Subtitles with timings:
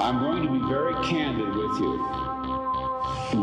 [0.00, 1.92] I'm going to be very candid with you.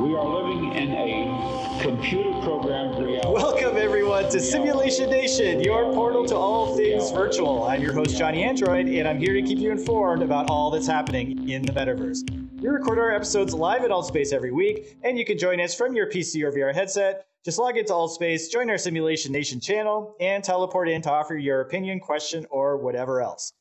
[0.02, 3.30] We are living in a computer programmed reality.
[3.32, 7.64] Welcome, everyone, to Simulation Nation, your portal to all things virtual.
[7.66, 10.88] I'm your host, Johnny Android, and I'm here to keep you informed about all that's
[10.88, 12.28] happening in the metaverse.
[12.60, 15.96] We record our episodes live at Altspace every week, and you can join us from
[15.96, 17.28] your PC or VR headset.
[17.46, 21.62] Just log into Altspace, join our Simulation Nation channel, and teleport in to offer your
[21.62, 23.54] opinion, question, or whatever else.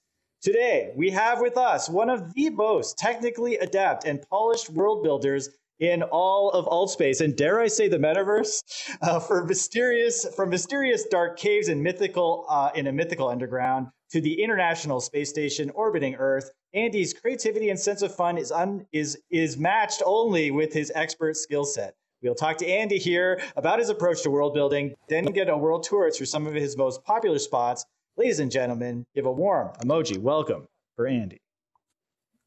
[0.42, 5.48] Today, we have with us one of the most technically adept and polished world builders
[5.80, 8.62] in all of Altspace, and dare I say the metaverse,
[9.02, 14.20] uh, for mysterious from mysterious dark caves and mythical uh, in a mythical underground to
[14.20, 16.50] the International Space Station orbiting Earth.
[16.74, 21.36] Andy's creativity and sense of fun is un, is is matched only with his expert
[21.36, 21.94] skill set.
[22.22, 25.82] We'll talk to Andy here about his approach to world building, then get a world
[25.82, 27.84] tour through some of his most popular spots.
[28.18, 31.38] Ladies and gentlemen, give a warm emoji welcome for Andy.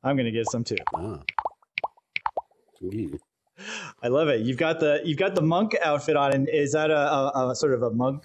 [0.03, 0.77] I'm going to get some too.
[0.95, 1.21] Ah.
[4.01, 4.41] I love it.
[4.41, 7.55] You've got the you've got the monk outfit on, and is that a, a, a
[7.55, 8.23] sort of a monk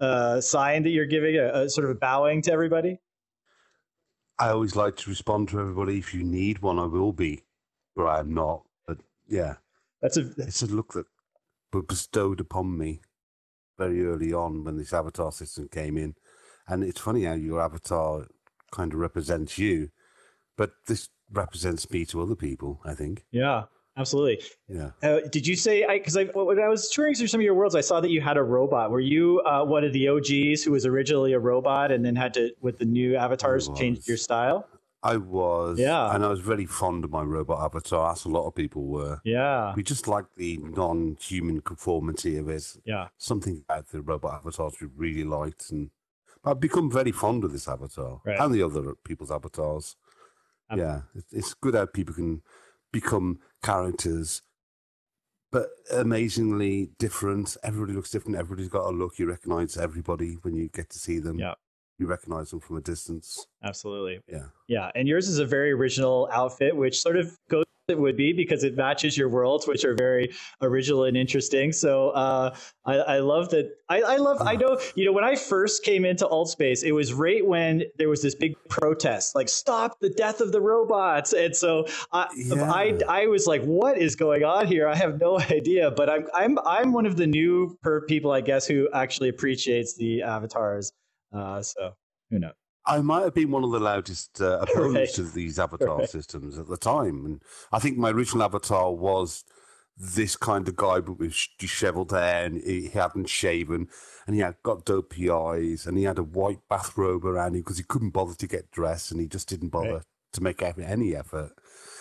[0.00, 2.98] uh, sign that you're giving, a, a sort of bowing to everybody?
[4.38, 5.98] I always like to respond to everybody.
[5.98, 7.44] If you need one, I will be,
[7.96, 8.64] but I'm not.
[8.86, 9.54] But yeah,
[10.02, 11.06] That's a it's a look that
[11.72, 13.00] was bestowed upon me
[13.78, 16.16] very early on when this avatar system came in.
[16.68, 18.26] And it's funny how your avatar
[18.70, 19.90] kind of represents you,
[20.56, 23.24] but this represents me to other people, I think.
[23.30, 23.64] yeah,
[23.96, 24.40] absolutely.
[24.68, 24.90] Yeah.
[25.02, 25.84] Uh, did you say?
[25.86, 28.20] Because I, when I was touring through some of your worlds, I saw that you
[28.20, 28.90] had a robot.
[28.90, 32.34] Were you uh, one of the OGs who was originally a robot and then had
[32.34, 34.66] to, with the new avatars, change your style?
[35.04, 35.80] I was.
[35.80, 36.14] Yeah.
[36.14, 39.20] And I was very fond of my robot avatar, as a lot of people were.
[39.24, 42.76] Yeah, We just like the non human conformity of it.
[42.84, 45.90] yeah, something about the robot avatars we really liked, and
[46.44, 48.38] I've become very fond of this avatar Right.
[48.40, 49.96] and the other people's avatars.
[50.70, 52.42] Um, yeah, it- it's good how people can
[52.92, 54.42] become characters,
[55.50, 57.56] but amazingly different.
[57.62, 58.36] Everybody looks different.
[58.38, 59.18] Everybody's got a look.
[59.18, 61.38] You recognize everybody when you get to see them.
[61.38, 61.54] Yeah.
[61.98, 63.46] you recognize them from a distance.
[63.62, 64.20] absolutely.
[64.26, 68.16] Yeah, Yeah, and yours is a very original outfit, which sort of goes it would
[68.16, 71.72] be because it matches your worlds, which are very original and interesting.
[71.72, 72.54] So uh,
[72.84, 73.70] I, I love that.
[73.88, 74.38] I, I love.
[74.40, 74.78] I know.
[74.94, 78.34] You know, when I first came into Altspace, it was right when there was this
[78.34, 83.06] big protest, like "Stop the death of the robots!" And so I, I, Yeah.
[83.08, 85.90] I was like, "What is going on here?" I have no idea.
[85.90, 89.96] But I'm, I'm, I'm one of the new per people, I guess, who actually appreciates
[89.96, 90.92] the avatars.
[91.32, 91.96] Uh, so
[92.30, 92.52] who knows?
[92.86, 95.26] I might have been one of the loudest uh, opponents Right.
[95.26, 96.08] to these avatar Right.
[96.08, 99.44] systems at the time, and I think my original avatar was
[99.96, 103.88] this kind of guy, but with dishevelled hair, and he hadn't shaven,
[104.26, 107.78] and he had got dopey eyes, and he had a white bathrobe around him because
[107.78, 110.02] he couldn't bother to get dressed, and he just didn't bother Right.
[110.32, 111.52] to make any effort,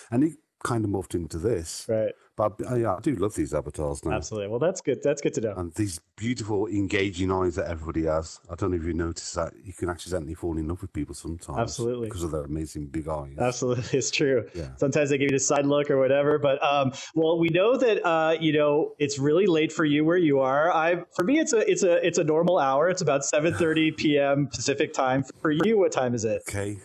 [0.09, 1.86] and he kind of morphed into this.
[1.88, 2.14] Right.
[2.38, 4.14] But I, yeah, I do love these avatars now.
[4.14, 4.48] Absolutely.
[4.48, 5.04] Well, that's good.
[5.04, 5.54] That's good to know.
[5.56, 8.40] And these beautiful, engaging eyes that everybody has.
[8.50, 9.54] I don't know if you noticed that.
[9.64, 11.60] You can accidentally fall in love with people sometimes.
[11.60, 12.08] Absolutely.
[12.08, 13.36] Because of their amazing big eyes.
[13.38, 14.48] Absolutely, it's true.
[14.56, 14.70] Yeah.
[14.78, 16.40] Sometimes they give you the side look or whatever.
[16.40, 20.18] But um, well, we know that uh, you know it's really late for you where
[20.18, 20.72] you are.
[20.72, 22.90] I for me, it's a it's a it's a normal hour.
[22.90, 24.48] It's about seven thirty p.m.
[24.48, 25.24] Pacific time.
[25.42, 26.44] For you, what time is it?
[26.48, 26.80] Okay.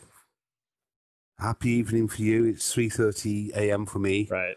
[1.39, 2.45] Happy evening for you.
[2.45, 3.87] It's 3.30 a.m.
[3.87, 4.27] for me.
[4.31, 4.57] Right.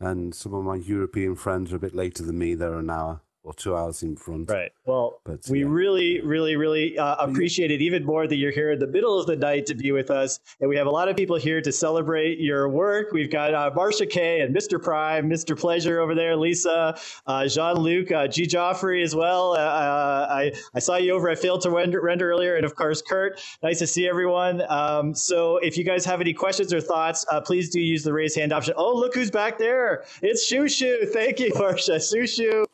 [0.00, 2.54] And some of my European friends are a bit later than me.
[2.54, 4.50] They're an hour or two hours in front.
[4.50, 4.72] Right.
[4.86, 5.66] Well, But, we yeah.
[5.68, 9.26] really, really, really uh, appreciate it even more that you're here in the middle of
[9.28, 10.40] the night to be with us.
[10.60, 13.12] And we have a lot of people here to celebrate your work.
[13.12, 14.82] We've got uh, Marsha Kay and Mr.
[14.82, 15.56] Prime, Mr.
[15.58, 16.98] Pleasure over there, Lisa,
[17.28, 18.46] uh, Jean Luc, uh, G.
[18.46, 19.52] Joffrey as well.
[19.52, 22.56] Uh, uh, I, I saw you over at Failed to Render, Render earlier.
[22.56, 23.40] And of course, Kurt.
[23.62, 24.62] Nice to see everyone.
[24.68, 28.12] Um, so if you guys have any questions or thoughts, uh, please do use the
[28.12, 28.74] raise hand option.
[28.76, 30.04] Oh, look who's back there.
[30.20, 31.08] It's Shushu.
[31.10, 31.96] Thank you, Marsha.
[31.96, 32.64] Shushu.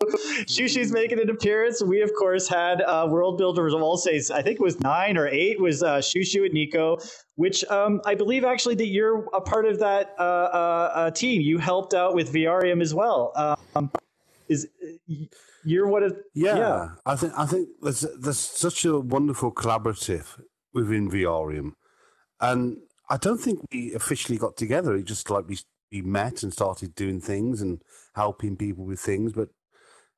[0.62, 1.82] Shushu's making an appearance.
[1.82, 4.30] We, of course, had uh, World Builders of Altspace.
[4.30, 6.98] I think it was nine or eight was uh, Shushu and Nico,
[7.34, 11.40] which um, I believe actually that you're a part of that uh, uh, uh, team.
[11.40, 13.32] You helped out with VRium as well.
[13.74, 13.90] Um,
[14.48, 14.68] is
[15.64, 16.88] you're one of Yeah, yeah.
[17.06, 20.40] I think I think there's there's such a wonderful collaborative
[20.72, 21.72] within VRium,
[22.40, 22.78] and
[23.08, 24.94] I don't think we officially got together.
[24.94, 25.58] It just like we
[25.90, 27.82] we met and started doing things and
[28.14, 29.48] helping people with things, but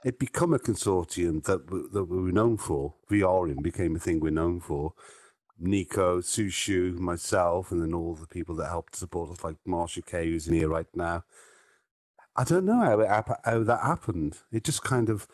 [0.05, 2.95] it become a consortium that w- that we were known for.
[3.11, 4.95] VRium became a thing we're known for.
[5.59, 10.27] Nico, Shushu, myself, and then all the people that helped support us, like Marsha Kay,
[10.27, 11.25] who's in here right now.
[12.37, 13.09] I don't know how it,
[13.45, 14.39] how that happened.
[14.53, 15.29] It just kind of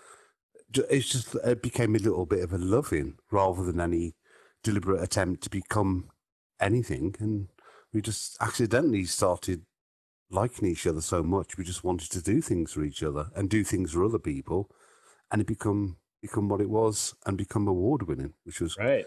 [0.75, 4.14] it's just it became a little bit of a loving rather than any
[4.62, 6.11] deliberate attempt to become
[6.61, 7.49] anything and
[7.93, 9.62] we just accidentally started
[10.31, 11.56] liking each other so much.
[11.56, 14.71] We just wanted to do things for each other and do things for other people,
[15.31, 19.06] and it become become what it was and become award winning, which was right.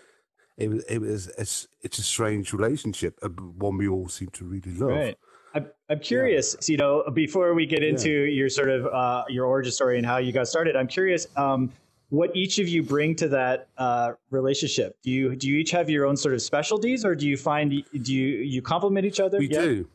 [0.58, 3.20] It was it was it's it's a strange relationship,
[3.58, 4.90] one we all seem to really love.
[4.90, 5.18] Right.
[5.56, 6.72] I'm, I'm curious, yeah.
[6.72, 8.31] you know, before we get into yeah.
[8.31, 11.72] your sort of uh, your origin story and how you got started, I'm curious um,
[12.10, 14.98] what each of you bring to that uh, relationship.
[15.04, 17.72] Do you do you each have your own sort of specialties, or do you find
[17.72, 19.38] do you you complement each other?
[19.40, 19.62] We yeah?
[19.62, 19.90] do.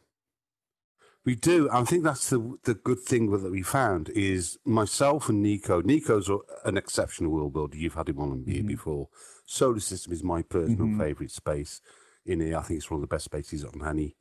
[1.28, 1.68] We do.
[1.70, 5.82] I think that's the the good thing that we found is myself and Nico.
[5.82, 6.30] Nico's
[6.64, 7.76] an exceptional world builder.
[7.76, 8.68] You've had him on here mm-hmm.
[8.68, 9.10] before.
[9.44, 10.98] Solar System is my personal mm-hmm.
[10.98, 11.82] favorite space
[12.24, 12.56] in here.
[12.56, 14.16] I think it's one of the best spaces on any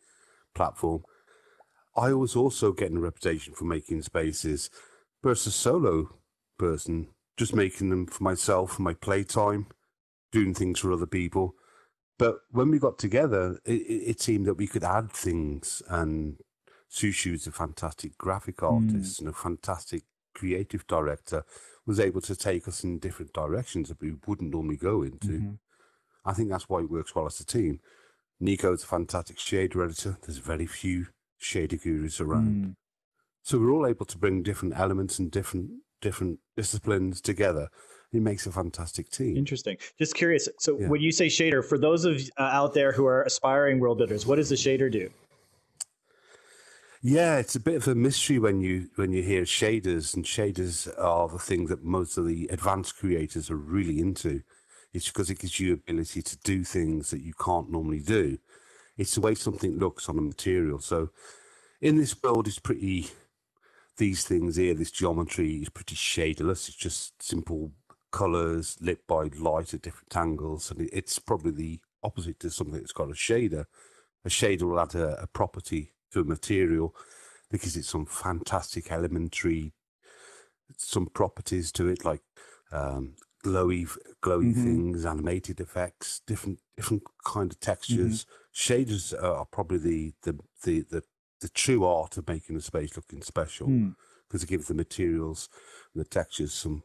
[0.53, 1.05] platform.
[1.95, 4.69] I was also getting a reputation for making spaces,
[5.23, 6.09] versus solo
[6.59, 7.07] person,
[7.37, 9.67] just making them for myself, for my playtime,
[10.33, 11.55] doing things for other people.
[12.19, 13.81] But when we got together, it,
[14.11, 15.81] it seemed that we could add things.
[15.87, 16.41] And
[16.91, 18.65] Shushu is a fantastic graphic hmm.
[18.65, 19.19] artist mm.
[19.19, 20.03] and a fantastic
[20.37, 21.43] creative director,
[21.85, 25.27] was able to take us in different directions that we wouldn't normally go into.
[25.27, 25.53] Mm-hmm.
[26.25, 27.79] I think that's why it works well as a team.
[28.39, 30.17] Nico's a fantastic shader editor.
[30.21, 31.07] There's very few
[31.41, 32.65] shader gurus around.
[32.65, 32.75] Mm.
[33.41, 37.69] So we're all able to bring different elements and different different disciplines together.
[38.13, 39.35] It makes a fantastic team.
[39.35, 39.77] Interesting.
[39.97, 40.47] Just curious.
[40.59, 40.87] So yeah.
[40.87, 44.25] when you say shader, for those of uh, out there who are aspiring world builders,
[44.25, 45.09] what does the shader do?
[47.01, 50.87] Yeah, it's a bit of a mystery when you when you hear shaders, and shaders
[50.99, 54.41] are the thing that most of the advanced creators are really into.
[54.93, 58.39] It's because it gives you ability to do things that you can't normally do.
[58.97, 60.79] It's the way something looks on a material.
[60.79, 61.09] So
[61.81, 63.09] in this world, it's pretty,
[63.97, 66.67] these things here, this geometry is pretty shaderless.
[66.67, 67.73] It's just simple
[68.11, 70.71] colors lit by light at different angles.
[70.71, 73.65] And it's probably the opposite to something that's got a shader.
[74.25, 75.91] A shader will add a, a property
[76.23, 76.95] to material
[77.49, 79.73] because it's some fantastic elementary,
[80.77, 82.21] some properties to it, like
[82.71, 83.87] um, glowy,
[84.21, 84.63] glowy mm-hmm.
[84.63, 88.25] things, animated effects, different different kind of textures.
[88.25, 88.83] Mm-hmm.
[88.83, 91.03] Shaders are probably the, the the the
[91.41, 94.43] the true art of making a space looking special because mm.
[94.43, 95.49] it gives the materials
[95.93, 96.81] and the textures some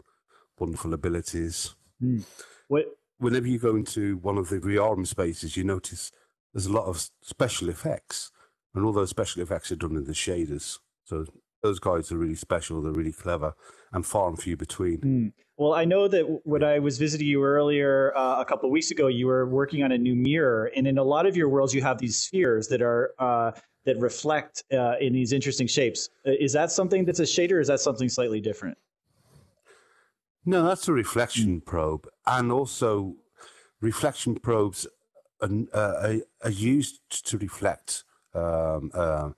[0.59, 1.75] wonderful abilities.
[2.03, 2.25] Mm.
[2.69, 2.87] What?
[3.19, 6.11] Whenever you go into one of the VRium spaces, you notice
[6.53, 8.33] there's a lot of special effects,
[8.75, 10.79] and all those special effects are done in the shaders.
[11.05, 11.27] So
[11.63, 12.83] those guys are really special.
[12.83, 13.55] They're really clever
[13.93, 14.99] and far and few between.
[14.99, 15.33] Mm.
[15.57, 18.91] Well, I know that when I was visiting you earlier uh, a couple of weeks
[18.91, 21.73] ago, you were working on a new mirror, and in a lot of your worlds,
[21.73, 23.53] you have these spheres that are uh,
[23.85, 26.09] that reflect uh, in these interesting shapes.
[26.25, 28.77] Is that something that's a shader, or is that something slightly different?
[30.45, 31.65] No, that's a reflection mm.
[31.65, 33.15] probe, and also
[33.81, 34.87] reflection probes
[35.41, 38.05] are, uh, are used to reflect.
[38.35, 39.31] Um, uh,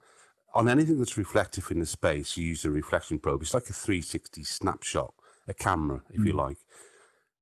[0.55, 3.43] on anything that's reflective in the space, you use a reflection probe.
[3.43, 5.13] It's like a 360 snapshot,
[5.49, 6.27] a camera, if mm.
[6.27, 6.59] you like.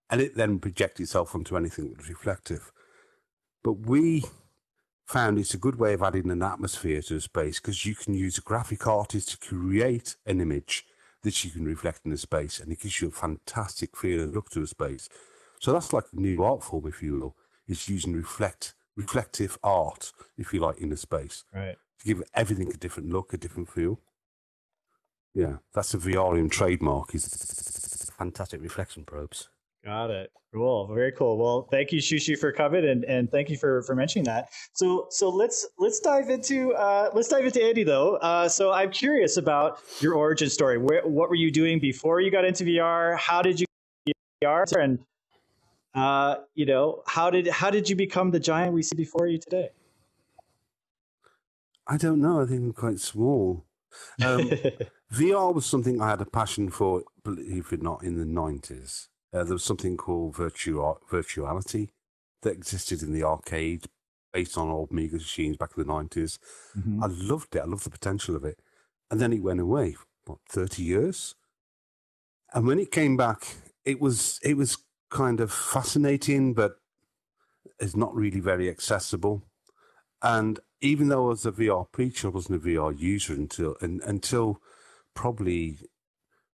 [0.08, 2.72] And it then projects itself onto anything that's reflective.
[3.62, 4.24] But we
[5.06, 8.14] found it's a good way of adding an atmosphere to a space because you can
[8.14, 10.86] use a graphic artist to create an image
[11.22, 14.34] that you can reflect in the space and it gives you a fantastic feel and
[14.34, 15.08] look to a space.
[15.60, 17.36] So that's like a new art form, if you will,
[17.68, 21.44] is using reflect reflective art, if you like, in the space.
[21.54, 24.00] Right to give everything a different look, a different feel.
[25.34, 27.14] Yeah, that's a VRium trademark.
[27.14, 29.48] Is fantastic reflection probes.
[29.84, 30.30] Got it.
[30.52, 30.94] Cool.
[30.94, 31.38] Very cool.
[31.38, 34.50] Well, thank you, Shushu, for coming and, and thank you for, for mentioning that.
[34.74, 38.16] So so let's let's dive into uh, let's dive into Andy though.
[38.16, 40.78] Uh, so I'm curious about your origin story.
[40.78, 43.16] Where, what were you doing before you got into VR?
[43.16, 43.66] How did you
[44.06, 44.98] get into VR and
[45.94, 49.38] uh, you know how did how did you become the giant we see before you
[49.38, 49.70] today?
[51.86, 52.40] I don't know.
[52.40, 53.64] I think I'm quite small.
[54.24, 54.50] Um,
[55.12, 59.08] VR was something I had a passion for, believe it or not, in the 90s.
[59.32, 61.90] Uh, there was something called virtual, virtuality
[62.42, 63.86] that existed in the arcade
[64.32, 66.38] based on old Amiga machines back in the 90s.
[66.78, 67.02] Mm-hmm.
[67.02, 67.60] I loved it.
[67.60, 68.58] I loved the potential of it.
[69.10, 71.34] And then it went away, what, 30 years?
[72.54, 74.78] And when it came back, it was it was
[75.12, 76.76] kind of fascinating, but
[77.78, 79.42] it's not really very accessible.
[80.22, 84.00] And even though I was a VR preacher, I wasn't a VR user until and,
[84.02, 84.60] until
[85.14, 85.78] probably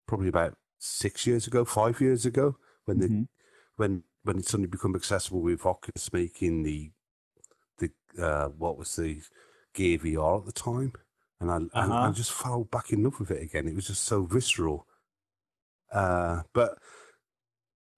[0.07, 3.21] probably about six years ago, five years ago, when mm-hmm.
[3.21, 3.29] the
[3.77, 6.91] when when it suddenly become accessible with Oculus making the
[7.79, 7.91] the
[8.23, 9.21] uh, what was the
[9.75, 10.93] Gear VR at the time,
[11.41, 11.69] and I uh-huh.
[11.75, 13.69] and I just fell back in love with it again.
[13.69, 14.87] It was just so visceral.
[15.93, 16.79] Uh, but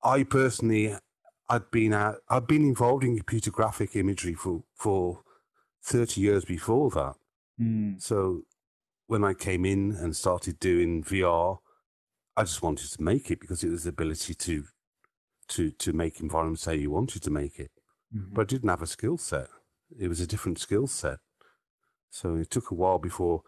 [0.02, 0.96] I personally,
[1.48, 5.22] I'd been out, I'd been involved in computer graphic imagery for for
[5.82, 7.14] 30 years before that.
[7.60, 8.00] Mm.
[8.00, 8.42] So
[9.06, 11.58] when I came in and started doing VR,
[12.36, 14.64] I just wanted to make it because it was the ability to
[15.48, 17.72] to to make environments how you wanted to make it.
[18.14, 18.32] Mhm.
[18.32, 19.48] But I didn't have a skill set.
[19.98, 21.18] It was a different skill set.
[22.10, 23.42] So it took a while before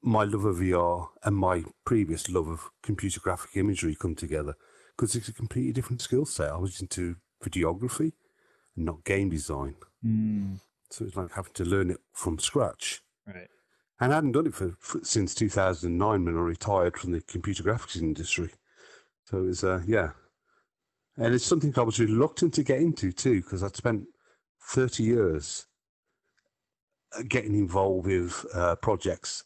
[0.00, 4.54] my love of VR and my previous love of computer graphic imagery come together
[4.98, 6.50] because it's a completely different skill set.
[6.50, 8.12] I was into videography
[8.76, 9.76] and not game design.
[10.04, 10.58] Mm.
[10.90, 13.00] So it's like having to learn it from scratch.
[13.24, 13.48] Right.
[14.00, 17.62] And I hadn't done it for, for since 2009 when I retired from the computer
[17.62, 18.50] graphics industry.
[19.26, 20.10] So it was, uh, yeah.
[21.16, 24.04] And it's something I was reluctant to get into too, because I'd spent
[24.62, 25.66] 30 years
[27.16, 29.44] uh, getting involved with uh, projects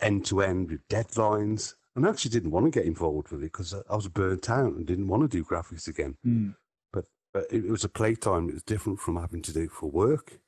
[0.00, 1.74] end to end with deadlines.
[1.96, 4.74] And I actually didn't want to get involved with it because I was burnt out
[4.74, 6.16] and didn't want to do graphics again.
[6.24, 6.54] Mm.
[6.92, 8.48] But, but it, it was a playtime.
[8.50, 10.38] It was different from having to do it for work.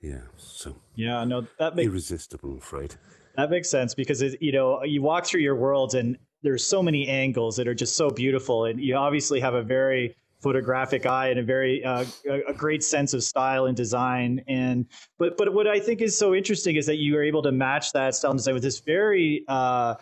[0.00, 2.96] Yeah, so Yeah, no, that makes irresistible, I'm afraid.
[3.36, 6.82] that makes sense because it, you know you walk through your worlds and there's so
[6.82, 11.28] many angles that are just so beautiful, and you obviously have a very photographic eye
[11.30, 14.44] and a very uh, a, a great sense of style and design.
[14.46, 14.84] And
[15.18, 17.92] but but what I think is so interesting is that you are able to match
[17.92, 19.94] that style and design with this very uh,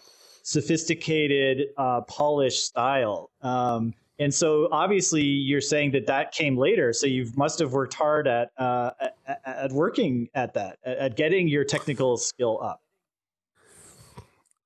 [0.42, 3.30] sophisticated, uh, polished style.
[3.40, 6.92] Um, and so obviously you're saying that that came later.
[6.92, 8.90] So you must have worked hard at, uh,
[9.26, 12.80] at, at working at that, at, at getting your technical skill up.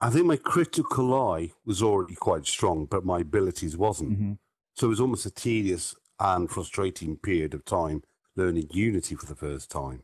[0.00, 4.38] I think my critical eye was already quite strong, but my abilities wasn't.
[4.75, 8.02] So it was almost a tedious and frustrating period of time
[8.37, 10.02] learning Unity for the first time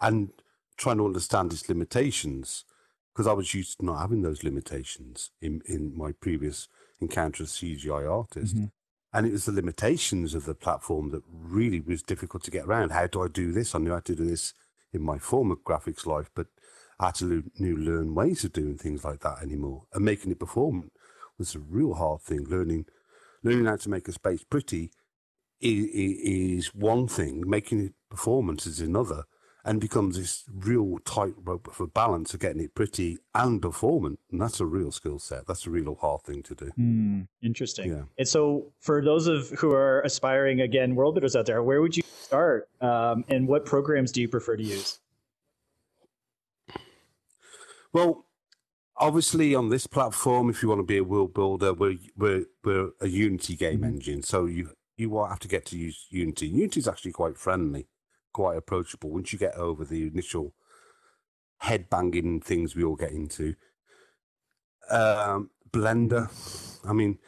[0.00, 0.30] and
[0.76, 2.64] trying to understand its limitations
[3.12, 6.68] because I was used to not having those limitations in, in my previous
[7.00, 8.56] encounter as CGI artist.
[8.56, 8.66] Mm-hmm.
[9.14, 12.92] And it was the limitations of the platform that really was difficult to get around.
[12.92, 13.74] How do I do this?
[13.74, 14.54] I knew how to do this
[14.92, 16.46] in my former graphics life, but
[16.98, 19.84] I had to new learn ways of doing things like that anymore.
[19.92, 20.90] And making it perform
[21.38, 22.44] was a real hard thing.
[22.44, 22.86] Learning
[23.42, 24.90] learning how to make a space pretty
[25.60, 29.24] is, is one thing, making it performance is another,
[29.64, 34.18] and becomes this real tightrope of a balance of getting it pretty and performant.
[34.30, 35.46] And that's a real skill set.
[35.46, 36.66] That's a real hard thing to do.
[36.76, 37.90] Hmm, interesting.
[37.90, 38.02] Yeah.
[38.18, 41.96] And so, for those of who are aspiring again world builders out there, where would
[41.96, 44.98] you start, um, and what programs do you prefer to use?
[47.92, 48.24] Well,
[48.96, 52.90] obviously on this platform, if you want to be a world builder, we're we're, we're
[53.00, 56.48] a Unity game engine, so you you will have to get to use Unity.
[56.48, 57.86] Unity is actually quite friendly,
[58.32, 59.10] quite approachable.
[59.10, 60.54] Once you get over the initial
[61.58, 63.54] head banging things we all get into,
[64.90, 66.28] um, Blender.
[66.86, 67.18] I mean,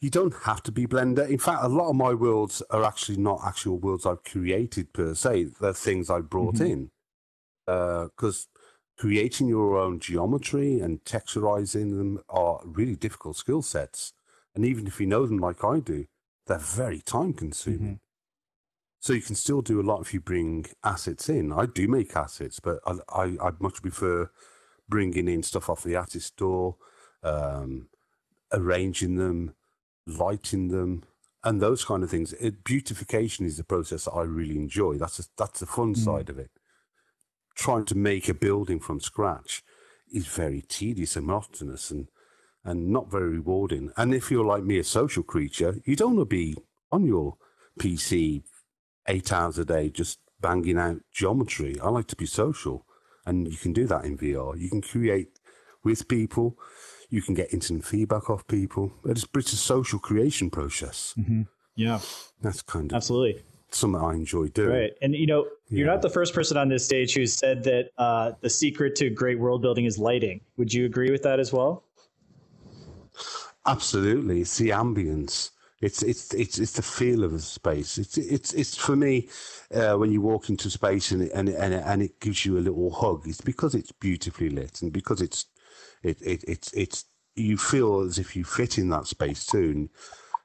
[0.00, 1.28] you don't have to be Blender.
[1.28, 5.14] In fact, a lot of my worlds are actually not actual worlds I've created per
[5.14, 5.50] se.
[5.60, 6.64] They're things I brought mm-hmm.
[6.64, 6.90] in
[7.68, 8.48] uh, because
[8.98, 14.12] creating your own geometry and texturizing them are really difficult skill sets.
[14.54, 16.06] And even if you know them like I do,
[16.46, 17.80] they're very time consuming.
[17.80, 18.11] Mm-hmm.
[19.02, 21.52] So you can still do a lot if you bring assets in.
[21.52, 24.30] I do make assets, but I, I, I'd much prefer
[24.88, 26.76] bringing in stuff off the artist store,
[27.24, 27.88] um,
[28.52, 29.56] arranging them,
[30.06, 31.02] lighting them,
[31.42, 32.32] and those kind of things.
[32.34, 34.98] It, beautification is the process that I really enjoy.
[34.98, 36.52] That's a, that's the fun side of it.
[37.56, 39.64] Trying to make a building from scratch
[40.12, 42.06] is very tedious and monotonous and
[42.64, 43.90] and not very rewarding.
[43.96, 46.56] And if you're like me, a social creature, you don't want to be
[46.92, 47.34] on your
[47.80, 48.44] PC
[49.08, 51.78] eight hours a day just banging out geometry.
[51.80, 52.84] I like to be social,
[53.26, 54.58] and you can do that in VR.
[54.58, 55.38] You can create
[55.84, 56.56] with people,
[57.10, 58.92] you can get instant feedback off people.
[59.04, 61.14] It's, it's a social creation process.
[61.74, 62.00] Yeah,
[62.40, 63.42] That's kind of absolutely.
[63.70, 64.70] something I enjoy doing.
[64.70, 64.92] Right.
[65.02, 65.92] And you know, you're Yeah.
[65.94, 69.38] not the first person on this stage who said that uh, the secret to great
[69.40, 70.40] world building is lighting.
[70.56, 71.84] Would you agree with that as well?
[73.66, 75.50] Absolutely, it's the ambience.
[75.82, 77.98] It's it's it's it's the feel of the space.
[77.98, 79.28] It's it's it's for me
[79.74, 82.56] uh, when you walk into space and it, and and it, and it gives you
[82.56, 83.26] a little hug.
[83.26, 85.46] It's because it's beautifully lit and because it's
[86.04, 89.88] it, it it's it's you feel as if you fit in that space too.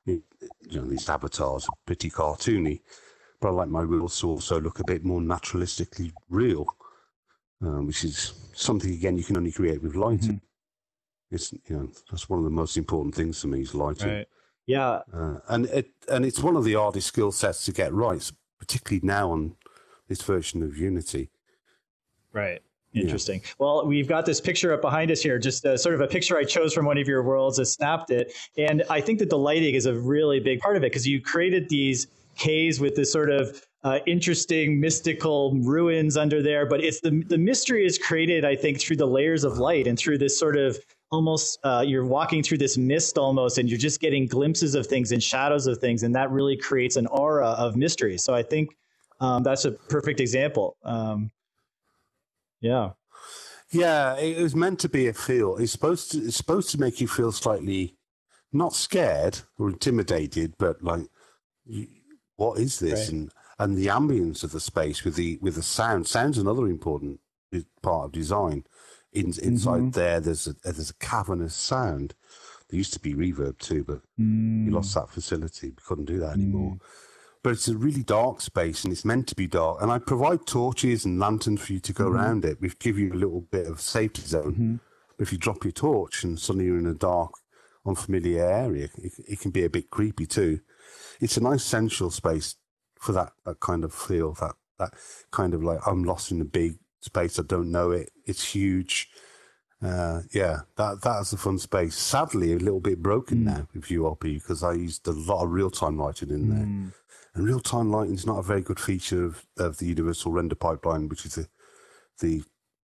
[0.07, 0.23] And
[0.69, 2.81] you know these avatars are pretty cartoony,
[3.39, 6.65] but I like my worlds to also look a bit more naturalistically real,
[7.61, 10.41] um, which is something again you can only create with lighting.
[11.29, 14.23] It's you know that's one of the most important things for me is lighting.
[14.67, 15.01] Yeah.
[15.11, 19.05] Uh, and it and it's one of the hardest skill sets to get right, particularly
[19.05, 19.55] now on
[20.07, 21.29] this version of Unity.
[22.33, 22.61] Right.
[22.93, 23.41] Interesting.
[23.59, 26.37] Well, we've got this picture up behind us here, just uh, sort of a picture
[26.37, 28.33] I chose from one of your worlds, I snapped it.
[28.57, 31.21] And I think that the lighting is a really big part of it because you
[31.21, 32.07] created these
[32.37, 36.65] caves with this sort of uh, interesting mystical ruins under there.
[36.65, 39.97] But it's the the mystery is created, I think, through the layers of light and
[39.97, 40.79] through this sort of
[41.11, 45.11] almost uh, you're walking through this mist almost, and you're just getting glimpses of things
[45.11, 48.17] and shadows of things, and that really creates an aura of mystery.
[48.17, 48.75] So I think
[49.19, 50.77] um, that's a perfect example.
[50.83, 51.31] Um,
[52.61, 52.91] yeah.
[53.71, 55.57] Yeah, it was meant to be a feel.
[55.57, 56.19] It's supposed to.
[56.19, 57.97] It's supposed to make you feel slightly,
[58.53, 61.07] not scared or intimidated, but like,
[62.37, 62.99] what is this?
[62.99, 63.09] Right.
[63.09, 66.07] And and the ambience of the space with the with the sound.
[66.07, 67.19] Sound's another important
[67.81, 68.63] part of design.
[69.17, 69.89] In, inside mm-hmm.
[69.91, 72.13] there, there's a there's a cavernous sound.
[72.69, 74.65] There used to be reverb too, but mm.
[74.65, 75.69] we lost that facility.
[75.69, 76.73] We couldn't do that anymore.
[76.73, 76.81] Mm.
[77.43, 79.81] But it's a really dark space, and it's meant to be dark.
[79.81, 82.15] And I provide torches and lanterns for you to go mm-hmm.
[82.15, 82.59] around it.
[82.59, 84.53] We give you a little bit of safety zone.
[84.53, 84.75] Mm-hmm.
[85.19, 87.31] If you drop your torch and suddenly you're in a dark,
[87.85, 90.59] unfamiliar area, it, it can be a bit creepy too.
[91.19, 92.55] It's a nice central space
[92.99, 94.93] for that, that kind of feel, that that
[95.31, 97.39] kind of like I'm lost in a big space.
[97.39, 98.11] I don't know it.
[98.25, 99.09] It's huge.
[99.81, 101.95] Uh, yeah, that that's a fun space.
[101.95, 103.45] Sadly, a little bit broken mm.
[103.45, 106.93] now with URP because I used a lot of real time lighting in there, mm.
[107.35, 110.55] and real time lighting is not a very good feature of, of the Universal Render
[110.55, 111.47] pipeline, which is the
[112.19, 112.43] the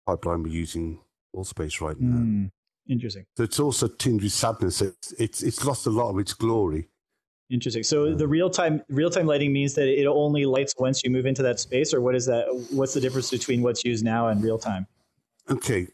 [0.07, 1.00] pipeline we're using
[1.37, 2.17] Altspace right now.
[2.17, 2.50] Mm.
[2.88, 3.27] Interesting.
[3.37, 4.81] So it's also tinged with sadness.
[4.81, 6.88] It's, it's it's lost a lot of its glory
[7.50, 7.83] Interesting.
[7.83, 11.25] So the real time real time lighting means that it only lights once you move
[11.25, 12.47] into that space, or what is that?
[12.71, 14.87] What's the difference between what's used now and real time?
[15.49, 15.88] Okay,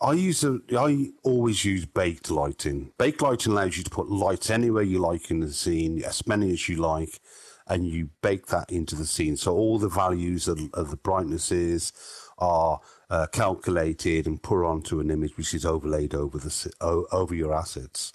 [0.00, 2.92] I use a, I always use baked lighting.
[2.98, 6.52] Baked lighting allows you to put lights anywhere you like in the scene, as many
[6.52, 7.18] as you like,
[7.66, 9.36] and you bake that into the scene.
[9.36, 11.92] So all the values of, of the brightnesses
[12.38, 12.80] are
[13.10, 16.72] uh, calculated and put onto an image, which is overlaid over the
[17.10, 18.12] over your assets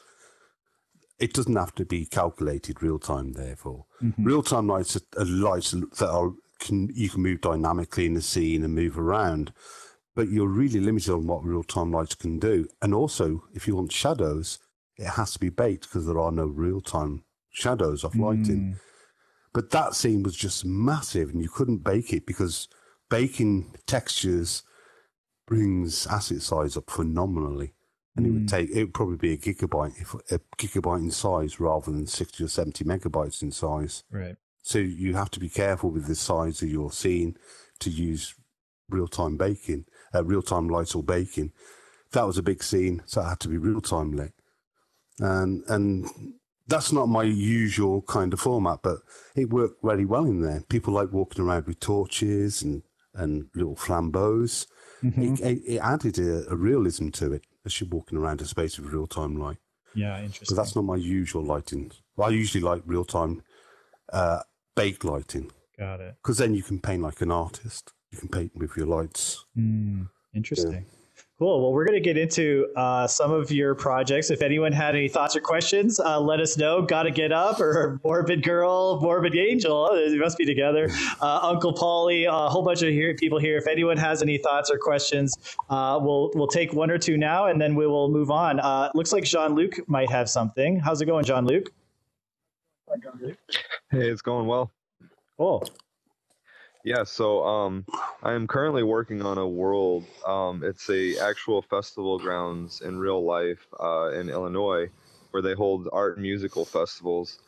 [1.19, 3.33] it doesn't have to be calculated real time.
[3.33, 4.23] Therefore, mm-hmm.
[4.23, 8.21] real time lights are, are, lights that are can you can move dynamically in the
[8.21, 9.53] scene and move around,
[10.15, 12.67] but you're really limited on what real time lights can do.
[12.81, 14.59] And also, if you want shadows,
[14.97, 18.75] it has to be baked because there are no real time shadows of lighting.
[18.75, 18.79] Mm.
[19.53, 22.67] But that scene was just massive, and you couldn't bake it because
[23.09, 24.63] baking textures
[25.47, 27.73] brings asset size up phenomenally
[28.17, 28.29] and mm.
[28.29, 28.47] it would hmm.
[28.47, 32.43] take it would probably be a gigabyte if a gigabyte in size rather than 60
[32.43, 36.61] or 70 megabytes in size right so you have to be careful with the size
[36.61, 37.37] of your scene
[37.79, 38.35] to use
[38.89, 41.51] real-time baking uh, real-time light or baking
[42.11, 44.33] that was a big scene so it had to be real-time lit
[45.19, 46.09] and and
[46.67, 48.97] that's not my usual kind of format but
[49.35, 53.75] it worked really well in there people like walking around with torches and and little
[53.75, 54.67] flambeaux
[55.03, 55.21] mm-hmm.
[55.21, 58.79] it, it, it, added a, a realism to it as you're walking around a space
[58.79, 59.57] with real time light.
[59.93, 60.55] Yeah, interesting.
[60.55, 61.91] But that's not my usual lighting.
[62.21, 63.43] I usually like real time
[64.11, 64.41] uh,
[64.75, 65.51] baked lighting.
[65.77, 66.15] Got it.
[66.23, 67.93] Because then you can paint like an artist.
[68.11, 69.45] You can paint with your lights.
[69.55, 70.85] Mm, interesting.
[70.89, 70.96] Yeah.
[71.39, 71.61] Cool.
[71.61, 74.31] Well, we're going to get into uh, some of your projects.
[74.31, 76.81] If anyone had any thoughts or questions, uh, let us know.
[76.81, 79.87] Gotta Get Up or Morbid Girl, Morbid Angel.
[79.93, 80.89] They must be together.
[81.21, 83.55] Uh, Uncle Polly, a whole bunch of here, people here.
[83.57, 85.37] If anyone has any thoughts or questions,
[85.69, 88.59] uh, we'll we'll take one or two now, and then we will move on.
[88.59, 90.79] Uh, looks like Jean Luc might have something.
[90.79, 91.71] How's it going, Jean Luc?
[93.91, 94.71] Hey, it's going well.
[95.37, 95.69] Cool.
[96.87, 97.85] Yeah, so um,
[98.23, 100.05] I am currently working on a world.
[100.25, 104.89] Um, it's a actual festival grounds in real life uh, in Illinois,
[105.31, 107.39] where they hold art and musical festivals.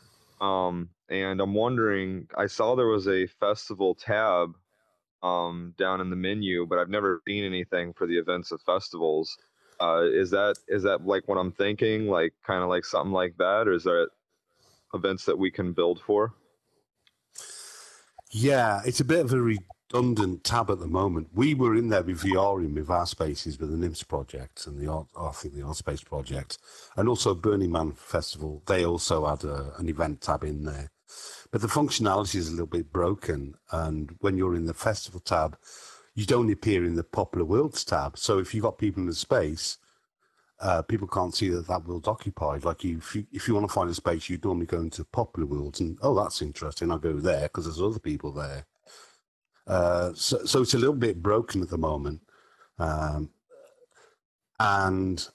[0.42, 4.56] Um, and I'm wondering, I saw there was a festival tab
[5.24, 9.38] um, down in the menu, but I've never seen anything for the events of festivals.
[9.80, 13.38] Uh, is that is that like what I'm thinking, like kind of like something like
[13.38, 14.10] that, or is there
[14.94, 16.34] events that we can build for?
[18.32, 21.30] Yeah, it's a bit of a redundant tab at the moment.
[21.34, 24.92] We were in there with VRium with our spaces with the NIMS project and the
[24.92, 26.60] art, oh, I think the Art Space project,
[26.96, 28.62] and also Burning Man Festival.
[28.68, 30.92] They also had a, an event tab in there,
[31.50, 33.56] but the functionality is a little bit broken.
[33.72, 35.58] And when you're in the festival tab,
[36.14, 38.16] you don't appear in the popular worlds tab.
[38.20, 39.80] So if you've got people in the space,
[40.62, 42.66] uh, people can't see that that world's occupied.
[42.66, 45.04] Like you, if you, if you want to find a space, you'd normally go into
[45.06, 46.92] popular worlds, and oh, that's interesting.
[46.92, 48.66] I'll go there because there's other people there.
[49.66, 52.22] Uh, so, so it's a little bit broken at the moment.
[52.78, 53.30] Um,
[54.60, 55.26] and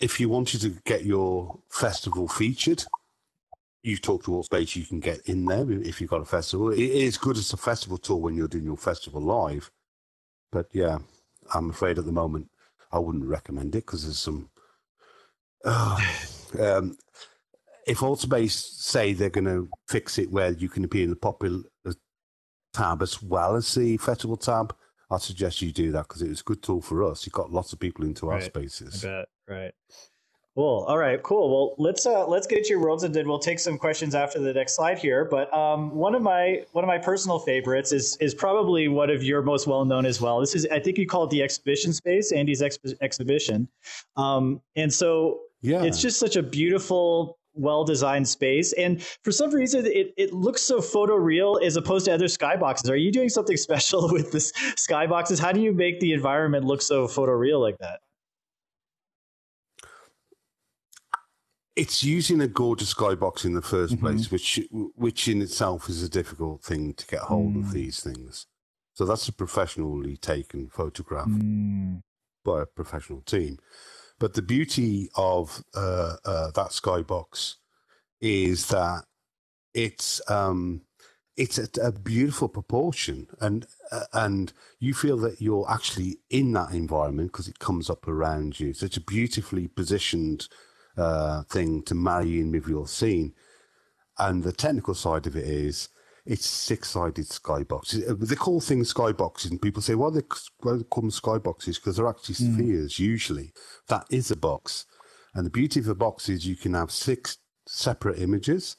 [0.00, 2.84] if you wanted to get your festival featured,
[3.82, 6.70] you talk to Altspace, you can get in there if you've got a festival.
[6.70, 9.70] It is good as a festival tour when you're doing your festival live.
[10.52, 10.98] But yeah,
[11.54, 12.50] I'm afraid at the moment
[12.92, 14.50] I wouldn't recommend it because there's some
[15.64, 15.98] Oh,
[16.60, 16.96] um,
[17.86, 21.60] if Altspace say they're going to fix it where you can appear in the popular
[22.74, 24.74] tab as well as the festival tab,
[25.10, 27.26] I'd suggest you do that because it was a good tool for us.
[27.26, 28.42] You got lots of people into our Right.
[28.44, 29.04] spaces.
[29.04, 29.24] I.
[29.48, 29.72] Right.
[30.54, 30.84] Cool.
[30.88, 31.22] All right.
[31.22, 31.48] Cool.
[31.50, 34.40] Well, let's uh, let's get to your worlds, and then we'll take some questions after
[34.40, 35.24] the next slide here.
[35.24, 39.22] But um, one of my one of my personal favorites is is probably one of
[39.22, 40.40] your most well known as well.
[40.40, 43.68] This is I think you call it the exhibition space, Andy's exp- exhibition,
[44.16, 45.82] um, and so Yeah.
[45.82, 50.62] it's just such a beautiful well designed space and for some reason it, it looks
[50.62, 55.40] so photoreal as opposed to other skyboxes are you doing something special with this skyboxes
[55.40, 57.98] how do you make the environment look so photoreal like that
[61.76, 64.00] it's using a gorgeous skybox in the 1st Mhm.
[64.00, 64.60] place, which
[64.96, 67.60] which in itself is a difficult thing to get hold Mm.
[67.60, 68.46] of these things.
[68.94, 72.02] So that's a professionally taken photograph Mm.
[72.44, 73.58] by a professional team.
[74.18, 77.54] But the beauty of uh, uh, that skybox
[78.20, 79.04] is that
[79.74, 80.82] it's um,
[81.36, 86.72] it's a, a beautiful proportion, and uh, and you feel that you're actually in that
[86.72, 88.74] environment because it comes up around you.
[88.74, 90.48] So it's a beautifully positioned
[90.96, 93.34] uh, thing to marry in with your scene.
[94.18, 95.88] And the technical side of it is
[96.28, 97.84] it's six-sided skybox.
[98.08, 100.22] Uh, They call things skyboxes, and people say, "Well, they,
[100.60, 102.54] why they call them skyboxes because they're actually Mm.
[102.54, 102.98] spheres.
[102.98, 103.52] Usually,
[103.88, 104.84] that is a box.
[105.34, 108.76] And the beauty of a box is you can have six separate images,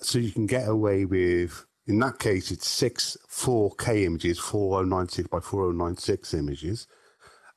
[0.00, 1.66] so you can get away with.
[1.86, 6.86] In that case, it's six 4K images, 4096 by 4096 images.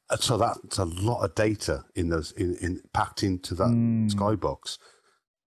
[0.10, 4.12] Uh, So that's a lot of data in those in, in packed into that Mm.
[4.14, 4.78] skybox.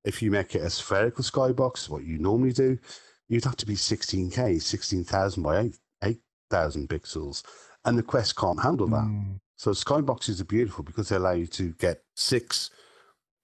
[0.05, 2.79] If you make it a spherical skybox, what you normally do,
[3.29, 7.43] you'd have to be 16K, 16,000 by 8 8,000 pixels.
[7.85, 9.05] And the Quest can't handle that.
[9.05, 9.39] Mm.
[9.57, 12.71] So skyboxes are beautiful because they allow you to get six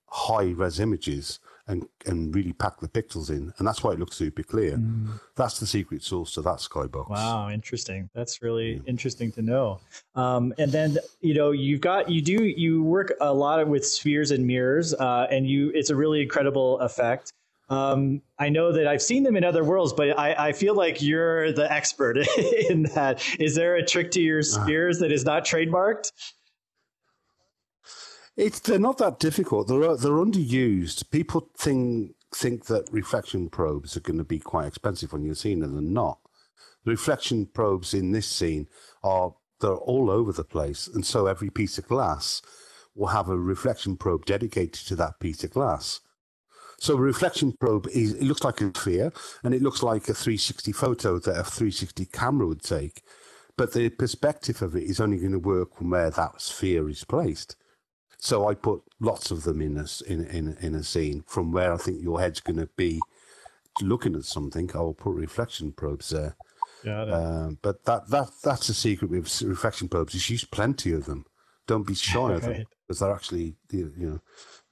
[0.06, 3.52] high res images and, and really pack the pixels in.
[3.58, 4.76] And that's why it looks super clear.
[4.76, 5.18] Mm.
[5.36, 7.08] That's the secret sauce to that skybox.
[7.08, 8.10] Wow, interesting.
[8.14, 8.80] That's really Yeah.
[8.86, 9.80] interesting to know.
[10.14, 14.32] Um, and then you know you've got you do you work a lot with spheres
[14.32, 17.32] and mirrors, uh, and you it's a really incredible effect.
[17.72, 21.00] Um, I know that I've seen them in other worlds, but I, I feel like
[21.00, 22.18] you're the expert
[22.70, 23.24] in that.
[23.40, 24.64] Is there a trick to your Uh-huh.
[24.64, 26.12] spheres that is not trademarked?
[28.37, 29.68] It's they're not that difficult.
[29.68, 31.11] They're they're underused.
[31.11, 35.61] People think think that reflection probes are going to be quite expensive when you're seeing
[35.61, 35.72] them.
[35.72, 36.18] They're not.
[36.85, 38.68] The reflection probes in this scene
[39.02, 42.42] are they're all over the place, and so every piece of glass
[42.94, 46.00] will have a reflection probe dedicated to that piece of glass.
[46.82, 49.12] So a reflection probe is it looks like a sphere,
[49.44, 53.04] and it looks like a 360 photo that a 360 camera would take,
[53.56, 57.04] but the perspective of it is only going to work from where that sphere is
[57.04, 57.54] placed.
[58.18, 61.72] So I put lots of them in a, in, in, in a scene from where
[61.72, 63.00] I think your head's going to be
[63.80, 64.68] looking at something.
[64.74, 66.34] I'll put reflection probes there.
[67.04, 67.12] It.
[67.14, 71.26] Um, but that, that that's the secret with reflection probes is use plenty of them.
[71.68, 72.64] Don't be shy of them.
[72.92, 74.20] Because they're actually, you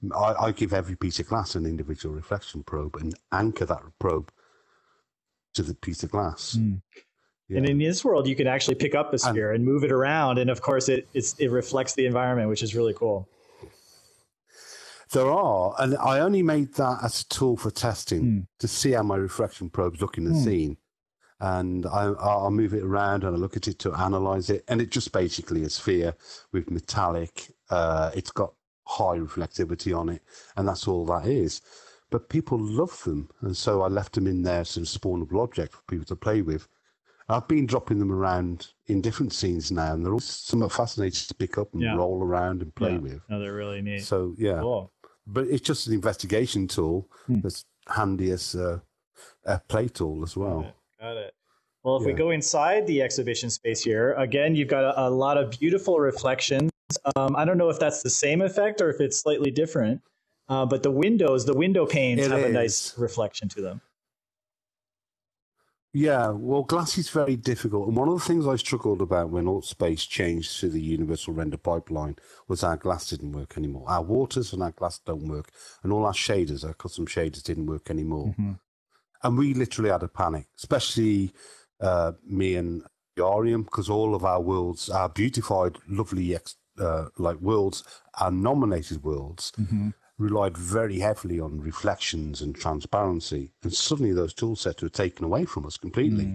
[0.03, 3.81] know, I, I give every piece of glass an individual reflection probe and anchor that
[3.97, 4.31] probe
[5.55, 6.55] to the piece of glass.
[6.59, 6.81] Mm.
[7.49, 7.57] Yeah.
[7.57, 10.37] And in this world, you can actually pick up a sphere and move it around,
[10.37, 13.27] and of course, it it's, it reflects the environment, which is really cool.
[15.11, 18.39] There are, and I only made that as a tool for testing Hmm.
[18.59, 20.43] to see how my reflection probes look in the Hmm.
[20.43, 20.77] scene.
[21.41, 24.63] And I, I'll move it around and I look at it to analyze it.
[24.67, 26.13] And it just basically a sphere
[26.51, 27.51] with metallic.
[27.71, 28.53] Uh, it's got
[28.85, 30.21] high reflectivity on it,
[30.57, 31.61] and that's all that is.
[32.09, 35.73] But people love them, and so I left them in there as a spawnable object
[35.73, 36.67] for people to play with.
[37.29, 41.33] I've been dropping them around in different scenes now, and they're all somewhat fascinating to
[41.35, 41.95] pick up and Yeah.
[41.95, 42.97] roll around and play Yeah.
[42.99, 43.21] with.
[43.29, 44.01] No, they're really neat.
[44.03, 44.91] So yeah, Cool.
[45.25, 47.39] but it's just an investigation tool Hmm.
[47.39, 48.81] that's handy as a,
[49.45, 50.61] a play tool as Got well.
[50.63, 50.75] it.
[50.99, 51.33] Got it.
[51.83, 55.37] Well, if we go inside the exhibition space here, again, you've got a, a lot
[55.37, 56.69] of beautiful reflections.
[57.15, 60.01] Um, I don't know if that's the same effect or if it's slightly different,
[60.49, 63.81] uh, but the windows, the window panes It have a nice reflection to them.
[65.93, 69.43] Yeah, well, glass is very difficult, and one of the things I struggled about when
[69.43, 72.15] AltSpace changed to the universal render pipeline
[72.47, 73.83] was our glass didn't work anymore.
[73.89, 75.51] Our waters and our glass don't work,
[75.83, 78.33] and all our shaders, our custom shaders, didn't work anymore.
[79.23, 81.33] And we literally had a panic, especially
[81.81, 82.83] uh, me and
[83.17, 87.83] VRium, because all of our worlds, our beautified, lovely, ex- uh, like worlds,
[88.19, 89.51] our nominated worlds,
[90.17, 93.51] relied very heavily on reflections and transparency.
[93.63, 96.25] And suddenly those tool sets were taken away from us completely.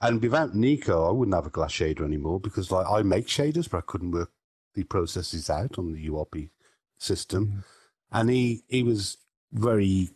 [0.00, 3.68] And without Nico, I wouldn't have a glass shader anymore because like I make shaders,
[3.70, 4.30] but I couldn't work
[4.74, 6.50] the processes out on the URP
[6.98, 7.64] system.
[8.12, 9.16] And he, he was
[9.52, 10.10] very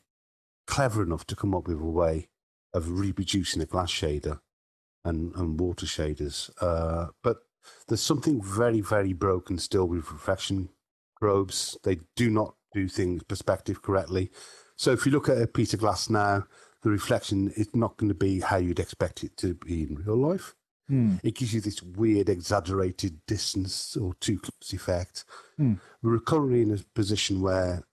[0.67, 2.29] clever enough to come up with a way
[2.73, 4.41] of reproducing a glass shader
[5.05, 6.51] and, and water shaders.
[6.61, 7.39] Uh, but
[7.89, 10.69] there's something very, very broken still with reflection
[11.21, 11.77] probes.
[11.85, 14.31] They do not do things perspective correctly.
[14.77, 16.45] So if you look at a piece of glass now,
[16.83, 20.17] the reflection is not going to be how you'd expect it to be in real
[20.17, 20.55] life.
[20.89, 21.15] Hmm.
[21.23, 25.25] It gives you this weird, exaggerated distance or too close effect.
[25.57, 25.75] Hmm.
[26.03, 27.85] We're currently in a position where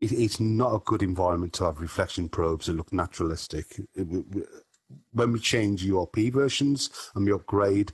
[0.00, 3.66] it, it's not a good environment to have reflection probes that look naturalistic.
[3.94, 4.44] It- we-
[5.12, 7.92] when we change URP versions and we upgrade,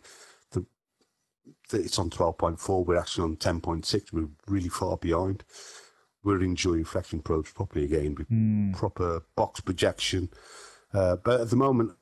[1.72, 4.12] it's on 12.4, we're actually on 10.6.
[4.12, 5.44] We're really far behind.
[6.22, 8.72] We're enjoying reflection probes properly again with Hmm.
[8.72, 10.28] proper box projection.
[10.92, 11.92] Uh, but at the moment,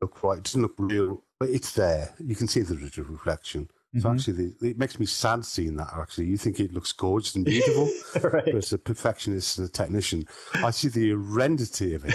[0.00, 0.38] look right.
[0.38, 2.14] It doesn't look real, but it's there.
[2.18, 3.68] You can see the reflection.
[3.98, 4.14] So Mhm.
[4.14, 5.92] actually, the, it makes me sad seeing that.
[5.92, 7.90] Actually, you think it looks gorgeous and beautiful,
[8.22, 12.14] but as a perfectionist and a technician, I see the horrendity of it.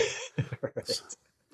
[0.62, 1.02] right.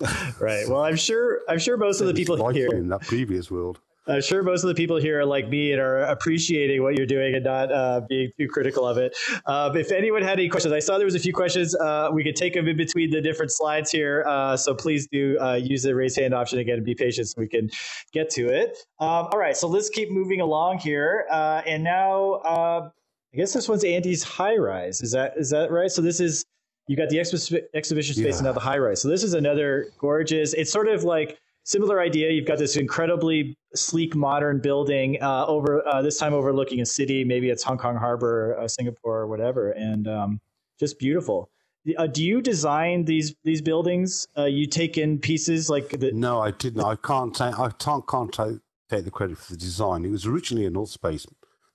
[0.40, 0.68] Right.
[0.68, 1.40] Well, I'm sure.
[1.48, 2.68] I'm sure most of the people Like here.
[2.72, 3.80] in that previous world.
[4.08, 7.06] I'm sure most of the people here are like me and are appreciating what you're
[7.06, 9.16] doing and not uh, being too critical of it.
[9.46, 11.76] Um, if anyone had any questions, I saw there was a few questions.
[11.76, 14.24] Uh, we could take them in between the different slides here.
[14.26, 17.34] Uh, so please do uh, use the raise hand option again and be patient so
[17.38, 17.70] we can
[18.12, 18.76] get to it.
[18.98, 19.56] Um, all right.
[19.56, 21.24] So let's keep moving along here.
[21.30, 22.90] Uh, and now, uh,
[23.32, 25.00] I guess this one's Andy's high rise.
[25.00, 25.92] Is that is that right?
[25.92, 26.44] So this is
[26.88, 29.00] you got the exhi- exhibition space and now the high rise.
[29.00, 30.52] So this is another gorgeous.
[30.54, 32.30] It's sort of like similar idea.
[32.30, 37.24] You've got this incredibly sleek, modern building uh, over uh, this time overlooking a city.
[37.24, 40.40] Maybe it's Hong Kong Harbor, uh, Singapore, or whatever, and um,
[40.78, 41.50] just beautiful.
[41.98, 44.26] Uh, do you design these these buildings?
[44.36, 46.82] Uh, you take in pieces like the No, I didn't.
[46.82, 47.58] I can't take.
[47.58, 50.04] I can't, can't take, take the credit for the design.
[50.04, 51.26] It was originally an Altspace.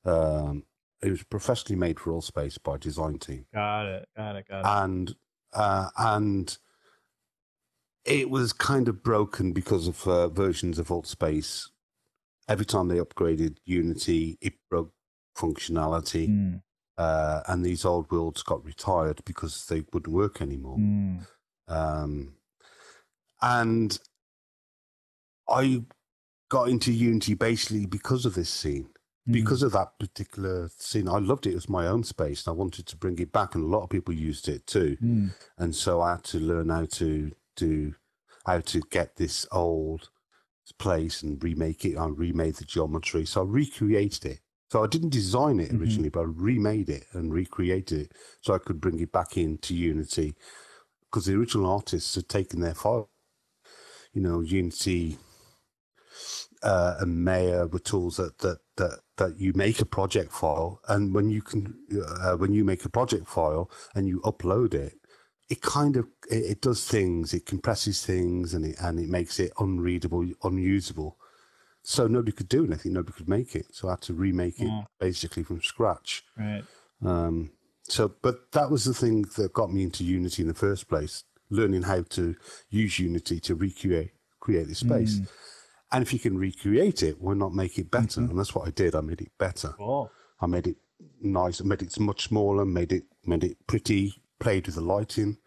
[0.05, 0.63] Um,
[1.03, 3.45] it was professionally made for Altspace by design team.
[3.53, 4.65] got it, got it, got it.
[4.83, 5.15] and
[5.53, 6.57] uh, and
[8.05, 11.69] it was kind of broken because of uh, versions of Altspace.
[12.47, 14.93] Every time they upgraded Unity, it broke
[15.37, 16.61] functionality, Mm,
[16.97, 20.77] uh, and these old worlds got retired because they wouldn't work anymore.
[20.77, 21.27] mm,
[21.67, 22.35] Um,
[23.41, 23.99] and
[25.49, 25.83] I
[26.49, 28.89] got into Unity basically because of this scene.
[29.31, 31.07] Because of that particular scene.
[31.07, 31.51] I loved it.
[31.51, 33.83] It was my own space, and I wanted to bring it back, and a lot
[33.83, 34.97] of people used it too.
[35.01, 37.95] Mm, And so I had to learn how to do
[38.45, 40.09] how to get this old
[40.79, 41.97] place and remake it.
[41.97, 44.39] I remade the geometry, so I recreated it.
[44.71, 45.79] So I didn't design it Mhm.
[45.79, 49.75] originally, but I remade it and recreated it so I could bring it back into
[49.75, 50.35] Unity
[51.01, 53.09] because the original artists had taken their file.
[54.13, 55.17] You know, Unity
[56.63, 61.13] uh, and Maya were tools that that that that you make a project file, and
[61.13, 64.93] when you can uh, when you make a project file and you upload it,
[65.49, 67.33] it kind of it, it does things.
[67.33, 71.17] It compresses things and it and it makes it unreadable, unusable.
[71.83, 72.93] So nobody could do anything.
[72.93, 73.67] Nobody could make it.
[73.71, 74.83] So I had to remake it Yeah.
[74.99, 76.23] basically from scratch.
[76.37, 76.63] right.
[77.05, 77.51] Um,
[77.83, 81.23] so, but that was the thing that got me into Unity in the first place,
[81.49, 82.35] learning how to
[82.69, 85.19] use Unity to recreate create this space.
[85.19, 85.27] Mm.
[85.91, 88.21] And if you can recreate it, why not make it better?
[88.21, 88.31] Mhm.
[88.31, 88.93] And that's what I did.
[88.95, 89.69] I made it better.
[89.77, 90.11] Cool.
[90.41, 90.77] I made it
[91.21, 91.61] nice.
[91.61, 92.65] I made it much smaller.
[92.65, 94.13] Made it made it pretty.
[94.39, 95.37] Played with the lighting.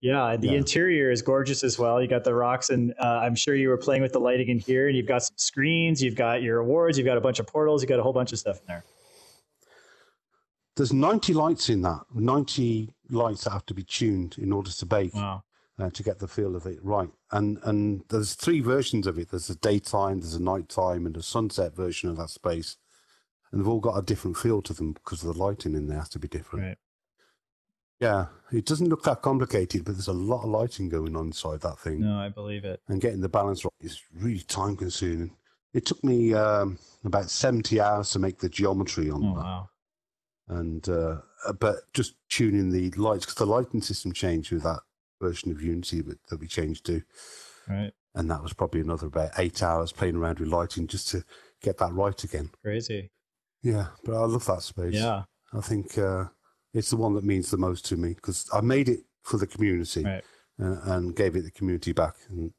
[0.00, 0.58] Yeah, the Yeah.
[0.58, 2.02] interior is gorgeous as well.
[2.02, 4.58] You got the rocks, and uh, I'm sure you were playing with the lighting in
[4.58, 4.86] here.
[4.88, 7.80] And you've got some screens, you've got your awards, you've got a bunch of portals,
[7.82, 8.84] you've got a whole bunch of stuff in there.
[10.76, 12.00] There's 90 lights in that.
[12.12, 15.14] 90 lights that have to be tuned in order to bake.
[15.14, 15.44] Wow.
[15.78, 17.10] Uh, to get the feel of it right.
[17.32, 19.30] And and there's three versions of it.
[19.30, 22.76] There's a daytime, there's a nighttime, and a sunset version of that space.
[23.50, 25.98] And they've all got a different feel to them because of the lighting in there
[25.98, 26.64] has to be different.
[26.66, 26.78] Right.
[28.00, 31.60] Yeah, it doesn't look that complicated, but there's a lot of lighting going on inside
[31.60, 32.00] that thing.
[32.00, 32.80] No, I believe it.
[32.88, 35.36] And getting the balance right is really time consuming.
[35.72, 39.42] It took me um, about 70 hours to make the geometry on Oh that.
[39.42, 39.68] wow.
[40.48, 41.16] And uh,
[41.58, 44.80] but just tuning the lights because the lighting system changed with that
[45.20, 47.02] version of Unity that that we changed to
[47.68, 47.92] Right.
[48.14, 51.24] and that was probably another about eight hours playing around with lighting just to
[51.62, 52.50] get that right again.
[52.62, 53.10] Crazy.
[53.62, 54.94] Yeah, but I love that space.
[54.94, 55.22] Yeah.
[55.54, 56.26] I think uh,
[56.74, 59.46] it's the one that means the most to me because I made it for the
[59.46, 60.24] community Right.
[60.60, 62.52] uh, and gave it the community back, and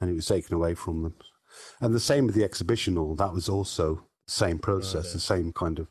[0.00, 1.14] and it was taken away from them.
[1.80, 3.14] And the same with the exhibition hall.
[3.14, 3.94] That was also
[4.26, 5.86] the same process, the same kind of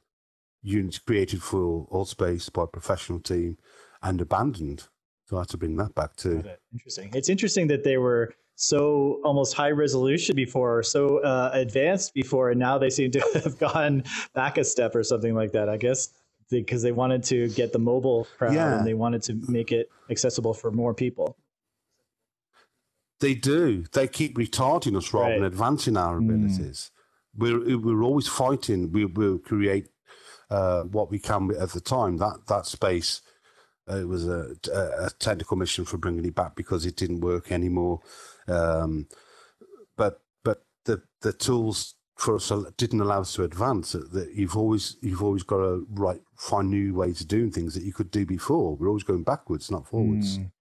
[0.61, 3.57] units created for Altspace by a professional team
[4.03, 4.87] and abandoned.
[5.37, 6.43] I had to bring that back too.
[6.71, 7.09] Interesting.
[7.13, 12.59] It's interesting that they were so almost high resolution before, so uh, advanced before, and
[12.59, 15.69] now they seem to have gone back a step or something like that.
[15.69, 16.09] I guess
[16.49, 18.77] because they wanted to get the mobile crowd Yeah.
[18.77, 21.35] and they wanted to make it accessible for more people.
[23.19, 23.85] They do.
[23.93, 25.35] They keep retarding us rather Right.
[25.35, 26.29] than advancing our Mm.
[26.29, 26.91] abilities.
[27.35, 28.91] We're we're always fighting.
[28.91, 29.87] We will create
[30.49, 32.17] uh, what we can at the time.
[32.17, 33.21] That that space.
[33.87, 37.51] It was a, a, a technical mission for bringing it back because it didn't work
[37.51, 37.99] anymore.
[38.47, 39.07] Um,
[39.97, 43.91] but but the the tools for us didn't allow us to advance.
[43.91, 47.83] That you've always you've always got to right find new ways of doing things that
[47.83, 48.75] you could do before.
[48.75, 50.37] We're always going backwards, not forwards.
[50.37, 50.51] Mm.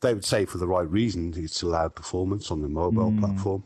[0.00, 1.34] They would say for the right reason.
[1.36, 3.20] It's allowed performance on the mobile Mm.
[3.20, 3.64] platform.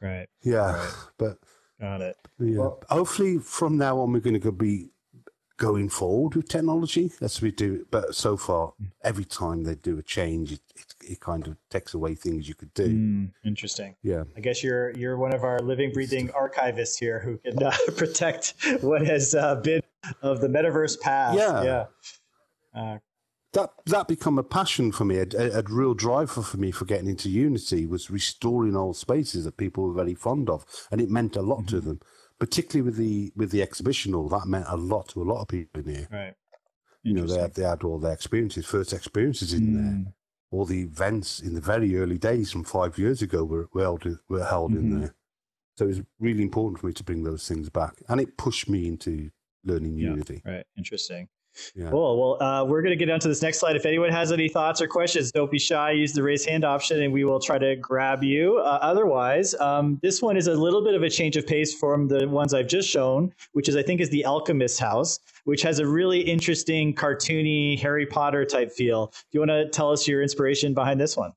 [0.00, 0.28] Right.
[0.42, 0.94] Yeah, Right.
[1.18, 1.38] but
[1.80, 2.16] Got it.
[2.38, 4.91] yeah, Well- hopefully from now on we're going to be
[5.56, 7.86] going forward with technology as we do.
[7.90, 8.72] But so far,
[9.04, 12.54] every time they do a change, it, it, it kind of takes away things you
[12.54, 12.88] could do.
[12.88, 13.94] Mm, interesting.
[14.02, 14.24] Yeah.
[14.36, 18.54] I guess you're you're one of our living, breathing archivists here who can uh, protect
[18.80, 19.82] what has uh, been
[20.22, 21.38] of the metaverse past.
[21.38, 21.62] Yeah.
[21.62, 21.84] Yeah.
[22.74, 22.98] Uh,
[23.52, 26.86] that that become a passion for me, a, a, a real driver for me for
[26.86, 31.10] getting into Unity was restoring old spaces that people were very fond of, and it
[31.10, 31.88] meant a lot to Mm-hmm.
[31.88, 32.00] them.
[32.46, 35.46] Particularly with the with the exhibition, all that meant a lot to a lot of
[35.48, 36.08] people in here.
[36.10, 36.34] right.
[37.04, 39.92] You know, they had, they had all their experiences, first experiences in there.
[39.92, 40.12] Mm,
[40.50, 44.04] All the events in the very early days from five years ago were were held,
[44.28, 44.76] were held Mhm.
[44.80, 45.14] in there.
[45.78, 48.68] So it was really important for me to bring those things back, and it pushed
[48.68, 49.30] me into
[49.64, 50.10] learning Yeah.
[50.10, 50.42] Unity.
[50.44, 50.66] Right.
[50.76, 51.28] Interesting.
[51.74, 51.90] Yeah.
[51.90, 52.38] Cool.
[52.38, 53.76] Well, uh, we're going to get on to this next slide.
[53.76, 55.92] If anyone has any thoughts or questions, don't be shy.
[55.92, 58.58] Use the raise hand option and we will try to grab you.
[58.58, 62.08] Uh, otherwise, um, this one is a little bit of a change of pace from
[62.08, 65.78] the ones I've just shown, which is, I think, is the Alchemist House, which has
[65.78, 69.06] a really interesting, cartoony Harry Potter type feel.
[69.06, 71.32] Do you want to tell us your inspiration behind this one?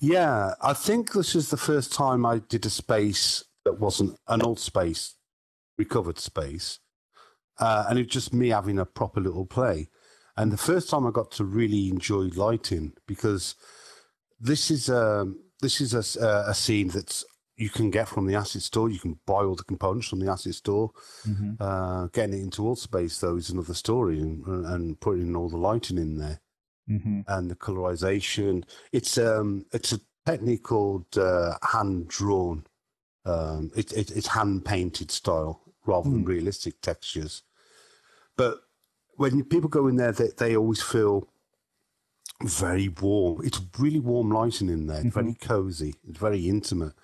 [0.00, 4.42] Yeah, I think this is the first time I did a space that wasn't an
[4.42, 5.16] old space,
[5.76, 6.78] recovered space,
[7.58, 9.88] uh, and it's just me having a proper little play.
[10.36, 13.54] And the first time I got to really enjoy lighting because
[14.40, 15.26] this is a
[15.60, 17.24] this is a, s- a- scene that's
[17.56, 18.88] you can get from the asset store.
[18.88, 20.92] You can buy all the components from the asset store.
[21.60, 25.98] Uh, getting it into Altspace though is another story, and, and putting all the lighting
[25.98, 26.40] in there
[26.88, 27.20] Mm-hmm.
[27.26, 28.64] and the colorization.
[28.92, 32.64] It's um it's a technique called uh, hand drawn.
[33.26, 37.42] Um, it, it, it's hand painted style rather than realistic textures.
[38.38, 38.60] But
[39.16, 41.28] when people go in there, they, they always feel
[42.44, 43.42] very warm.
[43.44, 45.02] It's really warm lighting in there.
[45.02, 45.96] It's very cozy.
[46.08, 46.94] It's very intimate.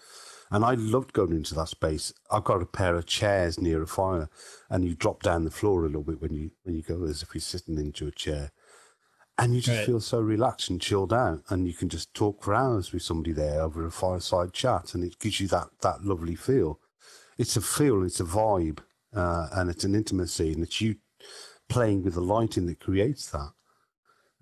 [0.51, 2.13] And I loved going into that space.
[2.31, 4.31] I've got a pair of chairs near a fire,
[4.71, 7.23] and you drop down the floor a little bit when you when you go, as
[7.23, 8.51] if you're sitting into a chair
[9.39, 9.87] and you just Right.
[9.87, 13.33] feel so relaxed and chilled out and you can just talk for hours with somebody
[13.33, 16.81] there over a fireside chat and it gives you that that lovely feel
[17.39, 18.81] it's a feel it's a vibe
[19.15, 20.97] uh, and it's an intimacy and it's you
[21.69, 23.51] playing with the lighting that creates that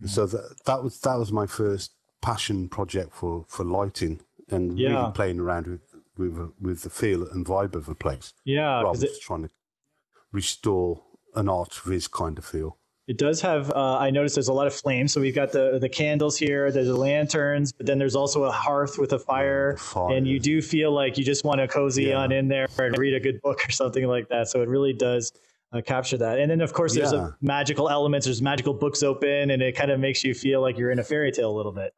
[0.06, 4.88] so that that was that was my first passion project for for lighting and Yeah.
[5.00, 5.80] really playing around with
[6.16, 9.50] with with the feel and vibe of a place Yeah, rather it, just trying to
[10.32, 11.02] restore
[11.34, 13.70] an art viz kind of feel It does have.
[13.72, 15.12] Uh, I noticed there's a lot of flames.
[15.12, 16.70] So we've got the the candles here.
[16.70, 20.14] There's the lanterns, but then there's also a hearth with a fire, fire.
[20.16, 22.18] and you do feel like you just want to cozy Yeah.
[22.22, 24.48] on in there and read a good book or something like that.
[24.48, 25.32] So it really does
[25.72, 26.38] uh, capture that.
[26.38, 27.28] And then of course there's Yeah.
[27.28, 28.26] a magical elements.
[28.26, 31.04] There's magical books open, and it kind of makes you feel like you're in a
[31.04, 31.94] fairy tale a little bit.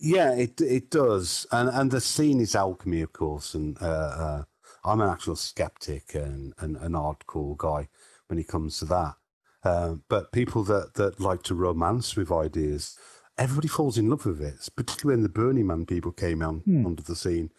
[0.00, 3.54] Yeah, it it does, and and the scene is alchemy, of course.
[3.54, 4.44] And uh, uh,
[4.84, 7.88] I'm an actual skeptic and, and an hardcore guy
[8.26, 9.14] when it comes to that.
[9.62, 12.98] Uh, but people that that like to romance with ideas,
[13.38, 14.68] everybody falls in love with it.
[14.74, 16.86] Particularly when the Burning Man people came on Hmm.
[16.86, 17.50] onto the scene,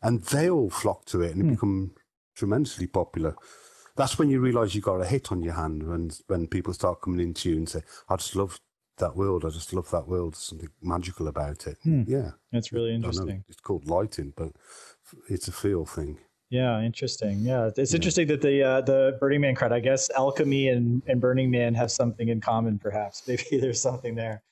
[0.00, 1.92] and they all flock to it, and it become
[2.34, 3.36] tremendously popular.
[4.00, 7.02] That's when you realise you've got a hit on your hand when when people start
[7.02, 8.58] coming into you and say, "I just love
[8.96, 9.44] that world.
[9.44, 10.34] I just love that world.
[10.34, 12.04] There's something magical about it." Hmm.
[12.06, 13.44] Yeah, That's really interesting.
[13.48, 14.52] it's called lighting, but
[15.28, 16.18] it's a feel thing.
[16.50, 17.38] Yeah, interesting.
[17.42, 19.72] Yeah, it's interesting that the uh, the Burning Man crowd.
[19.72, 22.76] I guess alchemy and, and Burning Man have something in common.
[22.76, 24.42] Perhaps maybe there's something there.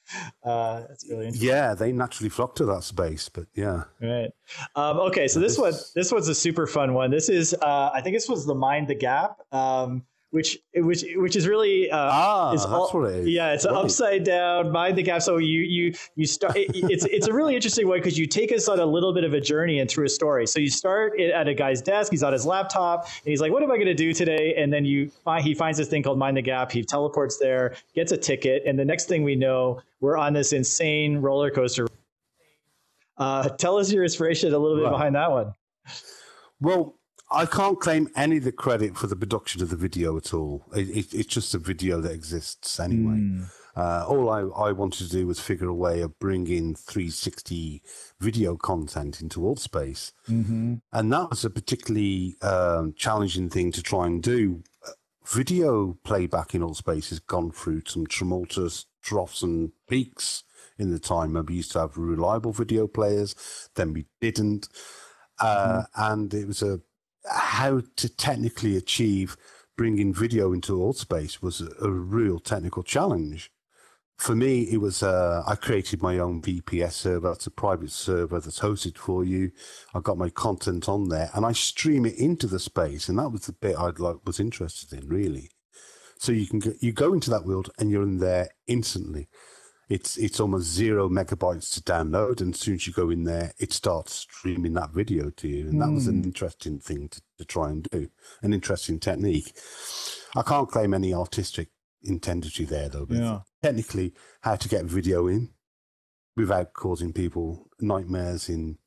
[0.45, 1.49] Uh, that's really interesting.
[1.49, 4.31] Yeah, they naturally flock to that space, but yeah, Right.
[4.77, 7.11] Um, okay, so this one this one's a super fun one.
[7.11, 11.37] This is uh, I think this was the Mind the Gap, um, which which which
[11.37, 13.29] is really uh, ah, is that's all- what it is.
[13.29, 13.75] yeah, it's Right.
[13.77, 15.23] upside down mind the gap.
[15.23, 16.55] So you you you start.
[16.57, 19.25] it- it's it's a really interesting way because you take us on a little bit
[19.25, 20.47] of a journey and through a story.
[20.47, 22.11] So you start it at a guy's desk.
[22.13, 24.71] He's on his laptop and he's like, "What am I going to do today?" And
[24.71, 26.73] then you find he finds this thing called Mind the Gap.
[26.73, 30.53] He teleports there, gets a ticket, and the next thing we know, we're on this
[30.53, 31.87] insane roller coaster.
[33.17, 34.91] Uh, tell us your inspiration a little bit Right.
[34.91, 35.55] behind that one.
[36.61, 36.98] Well,
[37.31, 40.65] I can't claim any of the credit for the production of the video at all.
[40.75, 43.21] It, it, it's just a video that exists anyway.
[43.77, 47.83] Uh, all I, I wanted to do was figure a way of bringing 360
[48.19, 50.13] video content into Altspace.
[50.29, 50.77] Mm-hmm.
[50.93, 54.63] And that was a particularly um, challenging thing to try and do.
[54.87, 54.93] Uh,
[55.27, 60.43] Video playback in Altspace has gone through some tumultuous troughs and peaks
[60.79, 64.69] in the time when we used to have reliable video players, then we didn't.
[65.39, 66.81] Uh, And it was a
[67.31, 69.37] how to technically achieve
[69.77, 73.51] bringing video into Altspace was a, a real technical challenge.
[74.19, 77.29] For me, it was uh, I created my own VPS server.
[77.29, 79.53] That's a private server that's hosted for you.
[79.95, 83.31] I got my content on there, and I stream it into the space, and that
[83.31, 85.51] was the bit I like was interested in really.
[86.19, 89.29] So you can go, you go into that world, and you're in there instantly.
[89.89, 93.53] It's it's almost zero megabytes to download, and as soon as you go in there,
[93.59, 96.25] it starts streaming that video to you, and that was an hmm.
[96.25, 98.09] interesting thing to, to try and do,
[98.43, 99.57] an interesting technique.
[100.37, 101.69] I can't claim any artistic
[102.03, 103.41] intensity there though, but Yeah.
[103.63, 105.51] technically how to get video in
[106.37, 108.79] without causing people nightmares in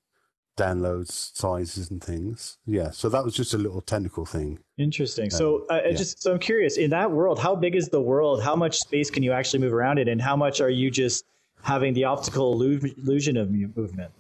[0.62, 2.58] downloads sizes and things.
[2.66, 4.60] Yeah, so that was just a little technical thing.
[4.78, 5.30] Interesting.
[5.30, 5.92] So, uh, I yeah.
[6.02, 6.78] just so I'm curious.
[6.78, 8.44] In that world, how big is the world?
[8.44, 11.26] How much space can you actually move around in, and how much are you just
[11.64, 14.12] having the optical illusion of movement?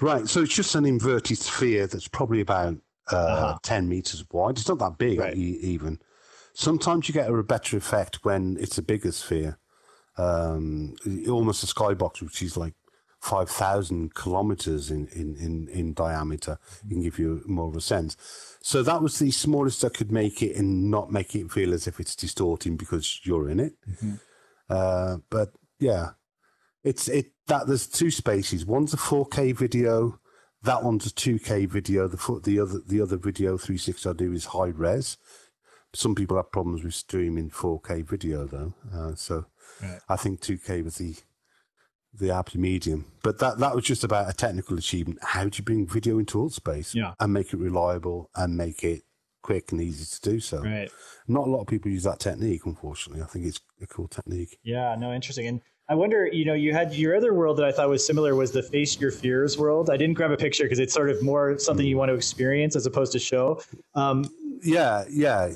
[0.00, 2.76] Right, so it's just an inverted sphere that's probably about
[3.12, 3.58] uh, Uh-huh.
[3.62, 4.58] 10 meters wide.
[4.58, 5.36] It's not that big Right.
[5.36, 6.00] e- even.
[6.54, 9.58] Sometimes you get a better effect when it's a bigger sphere,
[10.18, 10.96] um,
[11.28, 12.74] almost a skybox, which is like
[13.26, 16.58] 5,000 kilometers in, in, in, in diameter.
[16.84, 18.16] It can give you more of a sense.
[18.62, 21.86] So that was the smallest I could make it and not make it feel as
[21.86, 23.74] if it's distorting because you're in it.
[24.70, 26.10] Uh, but yeah,
[26.84, 28.64] it's it that there's two spaces.
[28.64, 30.20] One's a 4K video.
[30.62, 32.08] That one's a 2K video.
[32.08, 35.16] The the other the other video 360 I do is high res.
[35.94, 39.46] Some people have problems with streaming 4K video though, uh, so
[39.82, 40.00] Right.
[40.08, 41.16] I think 2K was the
[42.18, 43.04] the happy medium.
[43.22, 45.18] But that that was just about a technical achievement.
[45.22, 47.14] How do you bring video into Altspace Yeah.
[47.20, 49.02] and make it reliable and make it
[49.42, 50.62] quick and easy to do so?
[50.62, 50.90] Right.
[51.28, 53.22] Not a lot of people use that technique, unfortunately.
[53.22, 54.58] I think it's a cool technique.
[54.62, 54.94] Yeah.
[54.96, 55.12] No.
[55.12, 55.46] Interesting.
[55.46, 56.26] And I wonder.
[56.26, 58.98] You know, you had your other world that I thought was similar was the face
[59.00, 59.88] your fears world.
[59.90, 62.74] I didn't grab a picture because it's sort of more something you want to experience
[62.76, 63.60] as opposed to show.
[63.94, 64.24] Um,
[64.62, 65.46] Yeah, yeah,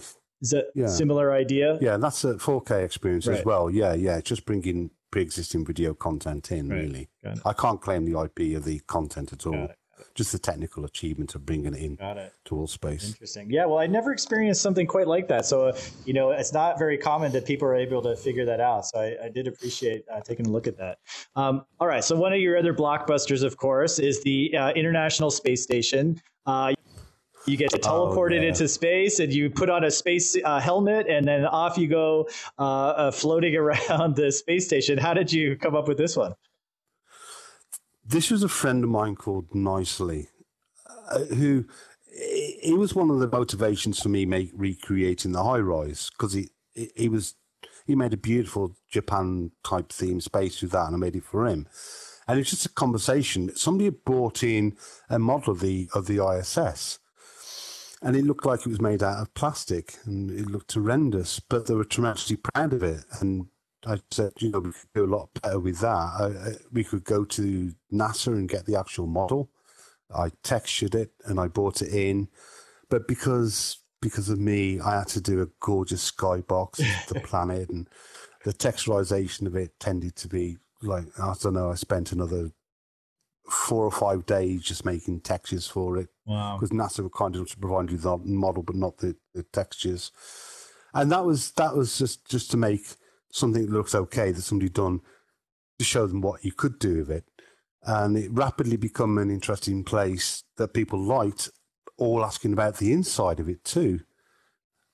[0.43, 0.87] is that Yeah.
[0.87, 1.79] similar idea?
[1.81, 3.39] Yeah, that's a 4K experience Right.
[3.39, 3.71] as well.
[3.71, 6.69] Yeah, yeah, just bringing pre-existing video content in.
[6.69, 6.81] Right.
[6.81, 7.09] Really,
[7.45, 9.53] I can't claim the IP of the content at all.
[9.53, 9.77] Got it.
[10.15, 12.33] Just the technical achievement of bringing it in Got it.
[12.47, 13.07] to Altspace.
[13.07, 13.51] Interesting.
[13.51, 15.45] Yeah, well, I never experienced something quite like that.
[15.45, 18.61] So, uh, you know, it's not very common that people are able to figure that
[18.61, 18.87] out.
[18.87, 21.01] So, I, I did appreciate uh, taking a look at that.
[21.37, 22.03] Um, all right.
[22.03, 26.21] So, one of your other blockbusters, of course, is the uh, International Space Station.
[27.47, 28.49] You get teleported yeah.
[28.49, 32.28] into space and you put on a space uh, helmet and then off you go
[32.59, 34.99] uh, uh, floating around the space station.
[34.99, 36.34] How did you come up with this one?
[38.05, 40.28] This was a friend of mine called Nicely,
[41.11, 41.64] uh, who
[42.61, 46.49] he was one of the motivations for me make recreating the high rise because he,
[46.74, 47.34] he he was
[47.86, 51.47] he made a beautiful Japan type theme space with that, and I made it for
[51.47, 51.66] him.
[52.28, 53.55] And it's just a conversation.
[53.57, 54.76] Somebody had brought in
[55.09, 56.99] a model of the of the ISS,
[58.03, 61.41] and it looked like it was made out of plastic, and it looked horrendous.
[61.41, 63.47] But they were tremendously proud of it, and
[63.87, 65.89] I said, you know, we could do a lot better with that.
[65.89, 69.51] I, I, we could go to NASA and get the actual model.
[70.15, 72.29] I textured it and I brought it in,
[72.89, 77.69] but because because of me, I had to do a gorgeous skybox of the planet,
[77.69, 77.89] and
[78.45, 81.71] the texturization of it tended to be like I don't know.
[81.71, 82.51] I spent another
[83.49, 86.59] four or five days just making textures for it Wow.
[86.59, 90.12] because NASA were kind enough to provide you the model, but not the, the textures.
[90.95, 92.87] And that was that was just just to make
[93.33, 95.01] something that looks okay that somebody done
[95.81, 97.24] to show them what you could do with it.
[97.83, 101.51] And it rapidly become an interesting place that people liked,
[101.97, 104.01] all asking about the inside of it too.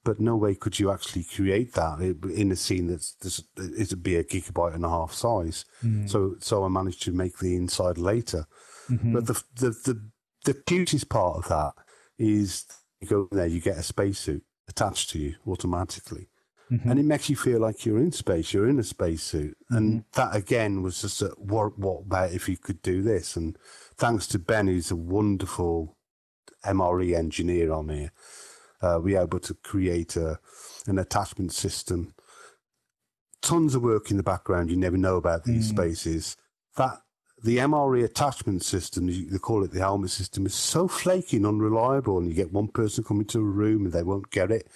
[0.04, 4.16] But no way could you actually create that in a scene that's this it'd be
[4.16, 5.66] a gigabyte and a half size.
[5.84, 6.08] Mm.
[6.08, 8.46] So so I managed to make the inside later.
[8.88, 9.12] Mm-hmm.
[9.12, 10.10] But the, the the
[10.46, 11.72] the cutest part of that
[12.18, 12.64] is
[13.00, 16.28] you go there, you get a spacesuit attached to you automatically,
[16.70, 16.88] mm-hmm.
[16.88, 18.54] and it makes you feel like you're in space.
[18.54, 20.20] You're in a spacesuit, and mm-hmm.
[20.20, 23.36] that again was just a what what about if you could do this?
[23.36, 23.58] And
[23.96, 25.98] thanks to Ben, who's a wonderful
[26.64, 28.12] MRE engineer on here,
[28.80, 30.38] uh, we were able to create a
[30.86, 32.14] an attachment system.
[33.42, 34.70] Tons of work in the background.
[34.70, 35.76] You never know about these mm.
[35.76, 36.36] spaces.
[36.76, 37.00] That
[37.46, 42.18] the MRE attachment system, they call it the helmet system, is so flaky and unreliable.
[42.18, 44.68] And you get one person coming to a room and they won't get it,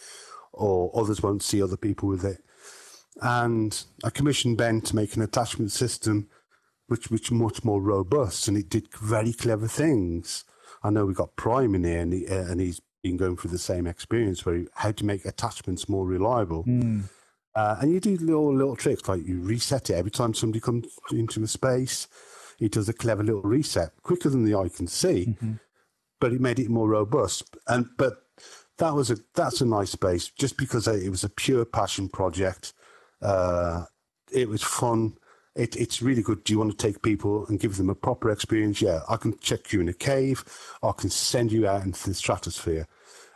[0.53, 2.39] or others won't see other people with it.
[3.21, 6.29] and I commissioned Ben to make an attachment system
[6.87, 10.45] which which much more robust, and it did very clever things.
[10.83, 13.53] I know we got Prime in here, and, he, uh, and he's been going through
[13.53, 16.65] the same experience where he, how to make attachments more reliable.
[16.65, 17.05] Mm.
[17.55, 20.87] Uh, and you do little little tricks like you reset it every time somebody comes
[21.13, 22.09] into a space.
[22.61, 25.53] It does a clever little reset quicker than the eye can see, Mm-hmm.
[26.21, 27.57] but it made it more robust.
[27.67, 28.15] And but
[28.79, 32.73] that was a that's a nice space just because it was a pure passion project.
[33.23, 33.85] Uh,
[34.33, 35.17] it was fun.
[35.57, 36.45] It, it's really good.
[36.45, 38.81] Do you want to take people and give them a proper experience?
[38.81, 40.45] Yeah, I can check you in a cave.
[40.83, 42.87] I can send you out into the stratosphere,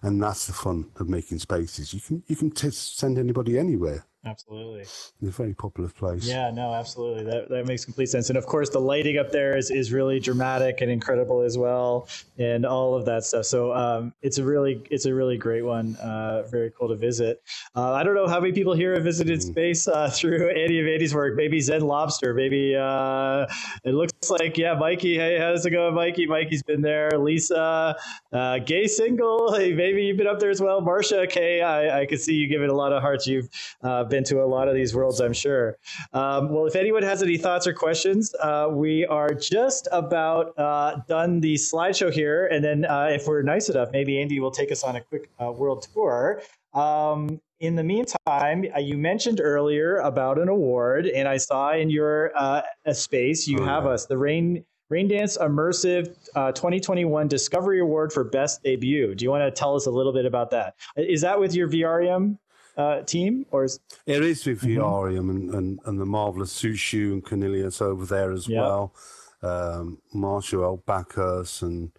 [0.03, 1.93] and that's the fun of making spaces.
[1.93, 4.07] You can you can t- send anybody anywhere.
[4.27, 4.81] Absolutely.
[4.81, 6.27] It's a very popular place.
[6.27, 7.25] Yeah, no, absolutely.
[7.25, 8.31] That, that makes complete sense.
[8.31, 12.09] And of course, the lighting up there is, is really dramatic and incredible as well,
[12.39, 13.45] and all of that stuff.
[13.45, 15.97] So um, it's a really it's a really great one.
[15.97, 17.43] Uh, very cool to visit.
[17.77, 20.89] Uh, I don't know how many people here have visited space uh, through Andy and
[20.89, 21.37] Andy's work.
[21.37, 22.33] Maybe Zen Lobster.
[22.33, 23.47] Maybe uh,
[23.85, 25.17] it looks like yeah, Mikey.
[25.17, 26.27] Hey, how's it going, Mikey?
[26.27, 27.11] Mikey's been there.
[27.19, 27.95] Lisa,
[28.33, 29.55] uh, gay single.
[29.55, 30.81] Hey, maybe you've been up there as well.
[30.81, 33.27] Marsha, Kay, I, I can see you giving a lot of hearts.
[33.27, 33.49] You've
[33.83, 35.77] uh, been to a lot of these worlds, I'm sure.
[36.13, 41.01] Um, well, if anyone has any thoughts or questions, uh, we are just about uh,
[41.09, 42.47] done the slideshow here.
[42.47, 45.31] And then, uh, if we're nice enough, maybe Andy will take us on a quick
[45.43, 46.43] uh, world tour.
[46.75, 51.89] Um, in the meantime, uh, you mentioned earlier about an award, and I saw in
[51.91, 52.63] your uh,
[52.93, 53.91] space you Oh, have yeah.
[53.91, 54.65] us the Rain.
[54.93, 59.15] Raindance Immersive uh, 2021 Discovery Award for Best Debut.
[59.15, 60.75] Do you want to tell us a little bit about that?
[60.97, 62.37] Is that with your VRium
[62.77, 64.77] uh, team, or is It is with Mhm.
[64.79, 68.61] VRium and, and, and the marvelous Shushu and Cornelius over there as Yeah.
[68.63, 68.95] well.
[69.43, 71.93] Um, Marshall Bacchus and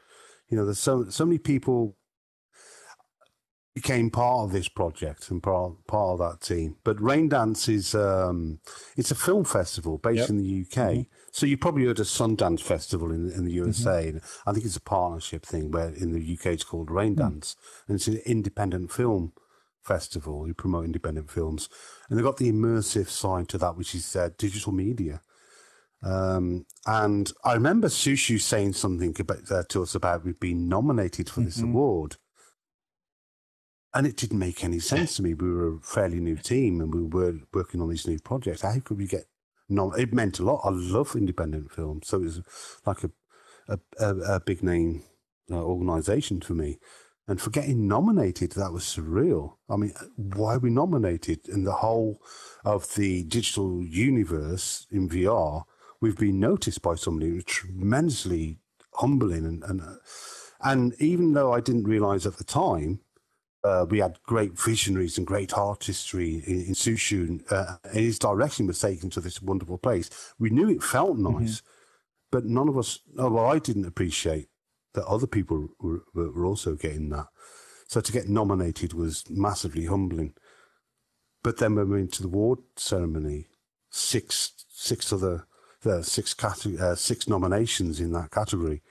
[0.50, 1.96] you know, there's so so many people
[3.74, 6.78] became part of this project and part part of that team.
[6.84, 8.60] But Raindance is um,
[8.96, 10.30] it's a film festival based Yep.
[10.30, 11.08] in the UK.
[11.32, 14.08] So you probably heard of Sundance Festival in in the USA.
[14.10, 17.56] And I think it's a partnership thing where in the UK it's called Raindance,
[17.88, 19.34] and it's an independent film
[19.86, 20.48] festival.
[20.48, 21.70] You promote independent films,
[22.10, 25.22] and they've got the immersive side to that, which is uh, digital media.
[26.04, 31.30] Um, and I remember Shushu saying something about, uh, to us about we've been nominated
[31.30, 31.70] for this Mhm.
[31.70, 32.18] award.
[33.94, 35.34] And it didn't make any sense to me.
[35.34, 38.62] We were a fairly new team and we were working on these new projects.
[38.62, 39.26] How could we get
[39.70, 40.62] nom- It meant a lot.
[40.66, 42.08] I love independent films.
[42.08, 42.42] So it was
[42.86, 43.12] like a,
[43.70, 45.04] a, a, a big name
[45.50, 46.78] uh, organization for me.
[47.28, 49.56] And for getting nominated, that was surreal.
[49.70, 51.50] I mean, why are we nominated?
[51.50, 52.22] In the whole
[52.64, 55.64] of the digital universe in VR,
[56.02, 58.60] we've been noticed by somebody who's tremendously
[58.94, 59.46] humbling.
[59.46, 59.96] And, and, uh,
[60.62, 63.00] and even though I didn't realize at the time,
[63.64, 68.68] uh, we had great visionaries and great artistry in, in Shushu, uh, and his direction
[68.68, 70.12] was taken to this wonderful place.
[70.38, 71.64] We knew it felt nice,
[72.32, 74.50] but none of us, oh, well, I didn't appreciate
[74.96, 77.28] that other people were, were, also getting that.
[77.88, 80.34] So to get nominated was massively humbling.
[81.44, 83.48] But then when we went to the award ceremony,
[83.90, 85.46] six six other
[85.86, 88.82] uh, six category, uh, six nominations in that category.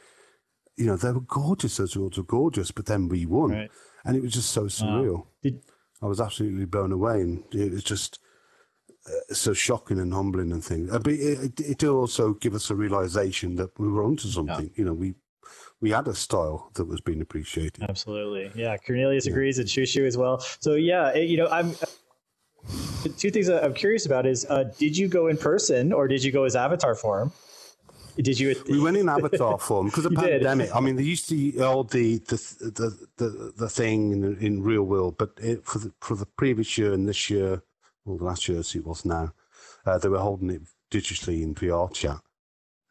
[0.76, 1.76] You know, they were gorgeous.
[1.76, 3.70] Those awards were gorgeous, but then we won, Right.
[4.04, 5.26] and it was just so surreal.
[5.42, 5.62] Did-
[6.02, 8.18] I was absolutely blown away, and it was just
[9.06, 10.90] uh, so shocking and humbling and things.
[10.90, 14.28] Uh, But it, it, it did also give us a realization that we were onto
[14.28, 14.70] something.
[14.76, 15.14] You know, we
[15.80, 17.82] we had a style that was being appreciated.
[17.88, 18.50] Absolutely.
[18.54, 18.76] Yeah.
[18.78, 19.32] Cornelius Yeah.
[19.32, 20.38] agrees and Shushu as well.
[20.60, 21.74] So yeah, it- you know, I'm
[23.02, 26.24] the two things I'm curious about is uh, did you go in person or did
[26.24, 27.32] you go as avatar form?
[28.16, 28.54] Did you?
[28.70, 30.30] We went in avatar form because of the did.
[30.42, 30.70] pandemic.
[30.74, 34.84] I mean, they used to all the the the the, the thing in, in real
[34.84, 37.62] world, but it, for the for the previous year and this year,
[38.06, 39.32] or the last year as it was now,
[39.84, 42.20] uh, they were holding it digitally in VR chat.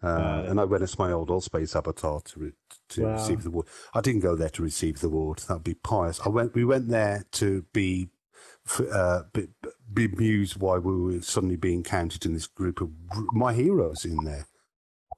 [0.04, 2.52] Uh, and I went as my old Altspace avatar to re-
[2.90, 3.14] to Wow.
[3.14, 3.68] receive the award.
[3.94, 5.40] I didn't go there to receive the award.
[5.48, 6.20] That would be pious.
[6.26, 6.54] I went.
[6.54, 8.10] We went there to be
[8.92, 12.90] uh, be, be why we were suddenly being counted in this group of
[13.32, 14.46] my heroes in there.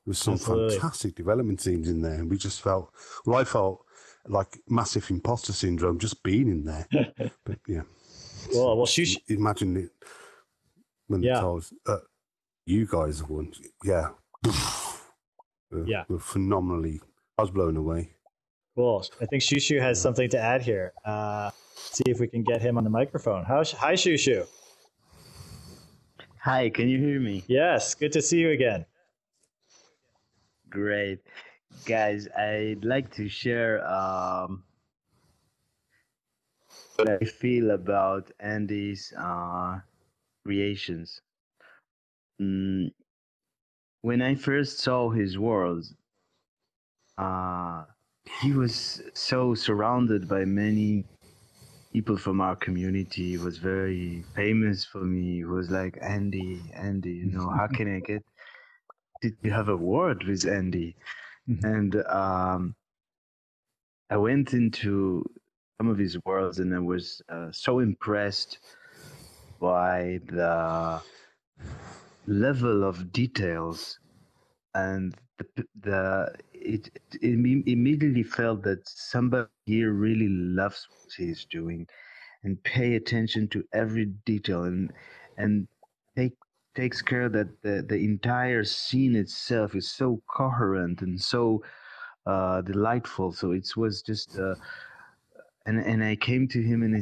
[0.05, 0.77] There was some Absolutely.
[0.77, 2.91] fantastic development teams in there, and we just felt.
[3.25, 3.83] Well, I felt
[4.27, 6.87] like massive imposter syndrome just being in there.
[7.43, 7.81] but yeah,
[8.53, 9.17] Well, well, Shushu.
[9.29, 9.91] imagine it
[11.07, 11.39] when Yeah.
[11.41, 11.97] told uh,
[12.65, 13.51] you guys won.
[13.83, 14.09] Yeah,
[15.85, 16.03] Yeah.
[16.07, 17.01] we're phenomenally.
[17.37, 18.11] I was blown away.
[18.75, 19.05] Cool.
[19.21, 20.93] I think Shushu has something to add here.
[21.03, 23.43] Uh, see if we can get him on the microphone.
[23.43, 24.45] How, hi, Shushu.
[26.41, 27.43] Hi, can you hear me?
[27.47, 27.93] Yes.
[27.95, 28.85] Good to see you again.
[30.69, 31.19] Great.
[31.85, 34.63] Guys, I'd like to share um,
[36.95, 39.79] what I feel about Andy's uh,
[40.45, 41.21] creations.
[42.41, 42.91] Mm,
[44.05, 45.83] when I first saw his world,
[47.17, 47.85] uh,
[48.39, 51.05] he was so surrounded by many
[51.91, 53.29] people from our community.
[53.31, 55.37] He was very famous for me.
[55.37, 58.23] He was like Andy, Andy, you know, how can I get?
[59.23, 60.95] Did you have a word with Andy?
[61.49, 61.63] Mhm.
[61.63, 62.75] And um,
[64.11, 65.25] I went into
[65.79, 68.59] some of his worlds, and I was uh, so impressed
[69.59, 71.01] by the
[72.27, 73.99] level of details
[74.73, 76.89] and the, the it,
[77.21, 81.87] it immediately felt that somebody here really loves what he's doing
[82.43, 84.91] and pay attention to every detail and
[85.37, 85.67] and
[86.15, 86.33] take
[86.75, 91.63] takes care that the, the entire scene itself is so coherent and so
[92.25, 93.31] uh, delightful.
[93.31, 94.55] So it was just uh,
[95.65, 97.01] and and I came to him and I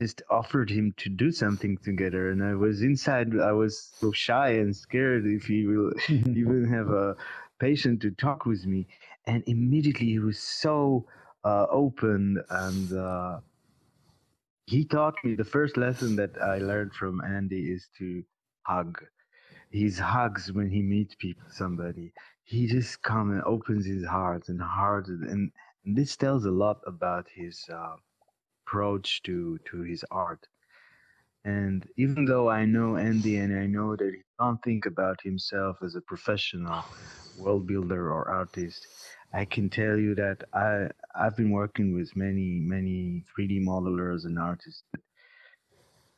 [0.00, 4.50] just offered him to do something together and I was inside I was so shy
[4.50, 7.16] and scared if he will even have a
[7.60, 8.86] patient to talk with me
[9.26, 11.06] and immediately he was so
[11.44, 13.40] uh, open and uh,
[14.66, 18.24] he taught me the first lesson that I learned from Andy is to
[18.62, 19.04] hug.
[19.70, 22.12] His hugs when he meets people somebody.
[22.44, 25.52] He just come and opens his heart and heart and, and
[25.84, 27.96] this tells a lot about his uh,
[28.66, 30.40] approach to to his art
[31.44, 35.78] and even though I know Andy and I know that he can't think about himself
[35.82, 36.84] as a professional
[37.36, 38.88] world builder or artist,
[39.34, 44.38] I can tell you that I I've been working with many many 3D modelers and
[44.38, 44.84] artists.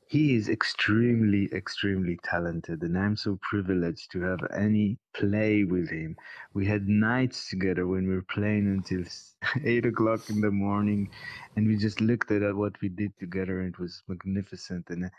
[0.09, 6.17] He is extremely extremely talented, and I'm so privileged to have any play with him.
[6.55, 9.05] We had nights together when we were playing until
[9.65, 11.11] eight o'clock in the morning,
[11.57, 14.91] and we just looked at what we did together, and it was magnificent.
[14.91, 15.11] And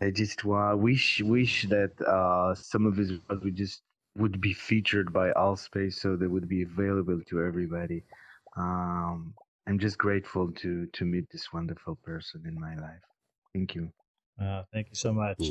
[0.00, 3.82] I just wish wish that uh, some of his work would just
[4.16, 8.04] would be featured by Altspace, so they would be available to everybody.
[8.56, 9.34] Um,
[9.68, 13.04] I'm just grateful to to meet this wonderful person in my life.
[13.54, 13.90] Thank you.
[14.40, 15.50] Oh, thank you so much.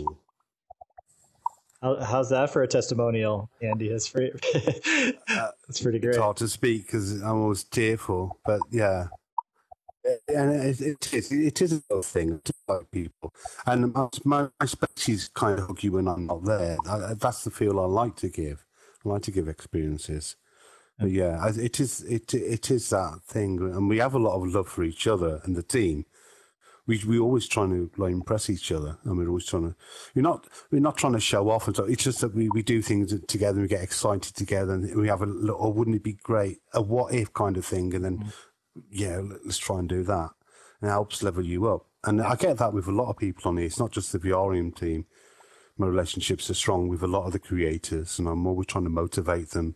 [1.82, 3.90] How, how's that for a testimonial, Andy?
[3.90, 4.38] That's pretty.
[5.28, 6.16] That's pretty great.
[6.16, 9.08] It's hard to speak because I'm always tearful, but yeah.
[10.30, 13.34] And it, it is it is a little thing to like people,
[13.66, 16.78] and my, my my spaces kind of hug you when I'm not there.
[16.90, 18.66] I, that's the feel I like to give.
[19.06, 20.38] I like to give experiences.
[20.98, 24.48] But yeah, it is it it is that thing, and we have a lot of
[24.48, 26.06] love for each other and the team.
[26.88, 29.76] We we always trying to like impress each other, and we're always trying to.
[30.16, 31.84] We're not we're not trying to show off and so.
[31.84, 35.10] It's just that we, we do things together, and we get excited together, and we
[35.10, 35.60] have a little.
[35.60, 36.60] Or wouldn't it be great?
[36.74, 38.34] A what if kind of thing, and then
[38.90, 40.30] yeah, let- let's try and do that.
[40.82, 41.88] And it helps level you up.
[42.04, 43.66] And I get that with a lot of people on here.
[43.66, 45.06] It's not just the VRium team.
[45.78, 48.90] My relationships are strong with a lot of the creators, and I'm always trying to
[48.90, 49.76] motivate them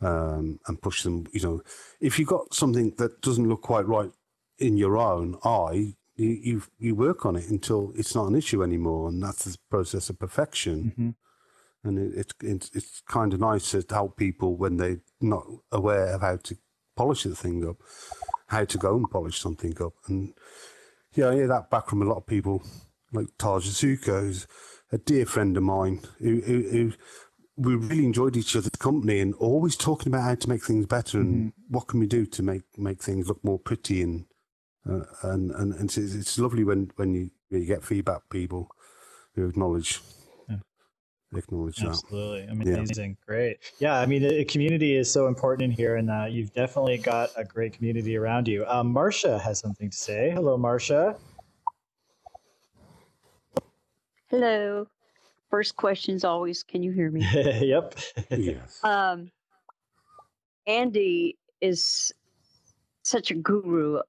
[0.00, 1.26] um, and push them.
[1.32, 1.62] You know,
[2.00, 4.10] if you've got something that doesn't look quite right
[4.58, 8.62] in your own eye, you you, you work on it until it's not an issue
[8.62, 10.92] anymore, and that's the process of perfection.
[10.98, 11.14] Mhm.
[11.84, 16.14] And it, it, it's it's kind of nice to help people when they're not aware
[16.14, 16.58] of how to
[16.96, 17.76] polish the thing up,
[18.48, 19.94] how to go and polish something up.
[20.08, 20.34] And
[21.14, 22.62] yeah, I hear that back from a lot of people,
[23.12, 24.46] like Taj Azuka, who's
[24.90, 26.92] a dear friend of mine, who, who, who
[27.56, 31.18] we really enjoyed each other's company and always talking about how to make things better
[31.18, 34.26] and what can we do to make, make things look more pretty and
[34.88, 38.70] uh, and and, and it's, it's lovely when, when you you get feedback people
[39.34, 40.00] who acknowledge
[40.48, 40.56] Yeah.
[41.36, 41.88] acknowledge that.
[41.88, 42.42] Absolutely.
[42.44, 43.16] Amazing.
[43.26, 43.58] Great.
[43.78, 44.00] Yeah.
[44.00, 47.44] I mean, the community is so important in here, and uh, you've definitely got a
[47.44, 48.66] great community around you.
[48.66, 50.30] Um, Marcia has something to say.
[50.30, 51.16] Hello, Marcia.
[54.30, 54.86] Hello.
[55.50, 57.26] First question is always, can you hear me?
[57.62, 57.94] yep.
[58.30, 58.84] Yes.
[58.84, 59.30] Um,
[60.66, 62.12] Andy is
[63.02, 64.00] such a guru.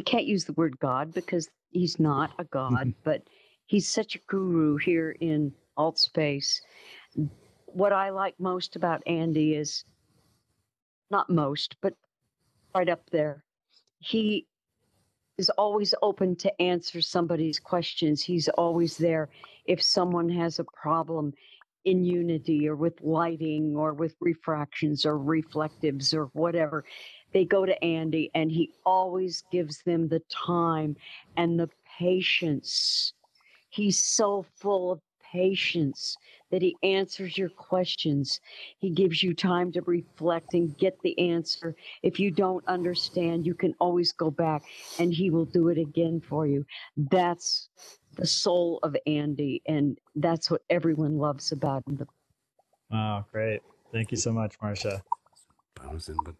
[0.00, 2.90] We can't use the word God because he's not a God, mm-hmm.
[3.04, 3.22] but
[3.66, 6.58] he's such a guru here in Altspace.
[7.66, 9.84] What I like most about Andy is
[11.10, 11.92] not most, but
[12.74, 13.44] right up there.
[13.98, 14.46] He
[15.36, 18.22] is always open to answer somebody's questions.
[18.22, 19.28] He's always there
[19.66, 21.34] if someone has a problem
[21.84, 26.86] in unity or with lighting or with refractions or reflectives or whatever.
[27.32, 30.96] They go to Andy and he always gives them the time
[31.36, 33.12] and the patience.
[33.68, 35.00] He's so full of
[35.32, 36.16] patience
[36.50, 38.40] that he answers your questions.
[38.78, 41.76] He gives you time to reflect and get the answer.
[42.02, 44.62] If you don't understand, you can always go back
[44.98, 46.66] and he will do it again for you.
[46.96, 47.68] That's
[48.16, 52.04] the soul of Andy, and that's what everyone loves about him.
[52.90, 53.60] Wow, great.
[53.92, 55.02] Thank you so much, Marcia.
[55.80, 56.34] Embarrassing, but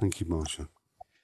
[0.00, 0.68] thank you, Marcia.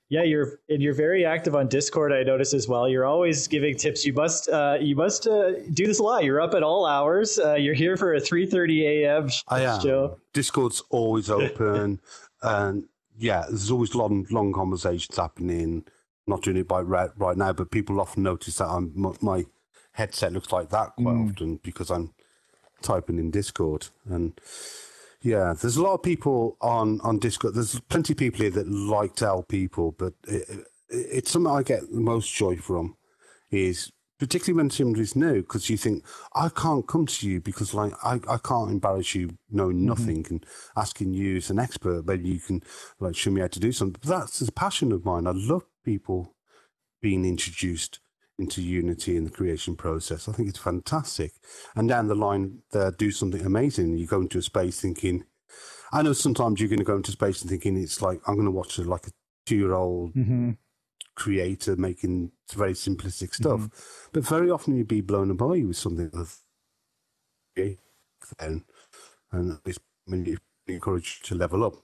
[0.09, 2.13] Yeah, you're and you're very active on Discord.
[2.13, 2.87] I notice as well.
[2.87, 4.05] You're always giving tips.
[4.05, 6.23] You must uh, you must uh, do this a lot.
[6.25, 7.39] You're up at all hours.
[7.39, 9.31] Uh, you're here for a 3:30 a.m.
[9.49, 9.81] I am.
[9.81, 10.19] show.
[10.35, 11.99] Discord's always open,
[12.43, 12.85] and
[13.19, 15.85] yeah, there's always long, long conversations happening.
[16.27, 19.45] not doing it by right, right now, but people often notice that I'm my, my
[19.93, 21.31] headset looks like that quite Mm.
[21.31, 22.13] often because I'm
[22.83, 24.39] typing in Discord, and
[25.23, 27.55] yeah, there's a lot of people on on Discord.
[27.55, 31.53] There's plenty of people here that like to help people, but it, it, it's something
[31.53, 32.97] I get the most joy from
[33.51, 36.05] is particularly when somebody's new because you think
[36.35, 39.87] I can't come to you because like I, I can't embarrass you knowing mm-hmm.
[39.87, 40.47] nothing and
[40.77, 42.63] asking you as an expert maybe you can
[43.01, 44.01] like show me how to do something.
[44.01, 45.27] But that's a passion of mine.
[45.27, 46.35] I love people
[47.01, 48.01] being introduced
[48.39, 51.33] into unity in the creation process I think it's fantastic
[51.77, 55.25] and down the line they do something amazing you go into a space thinking
[55.93, 58.47] I know sometimes you're going to go into space and thinking it's like I'm going
[58.47, 59.11] to watch a, like a
[59.47, 60.53] two year old Mm-hmm.
[61.15, 63.69] creator making very simplistic stuff.
[64.13, 66.39] But very often you'd be blown away with something of
[67.57, 67.75] yeah,
[68.39, 68.65] then
[69.33, 71.75] and it's when you encourage you to level up.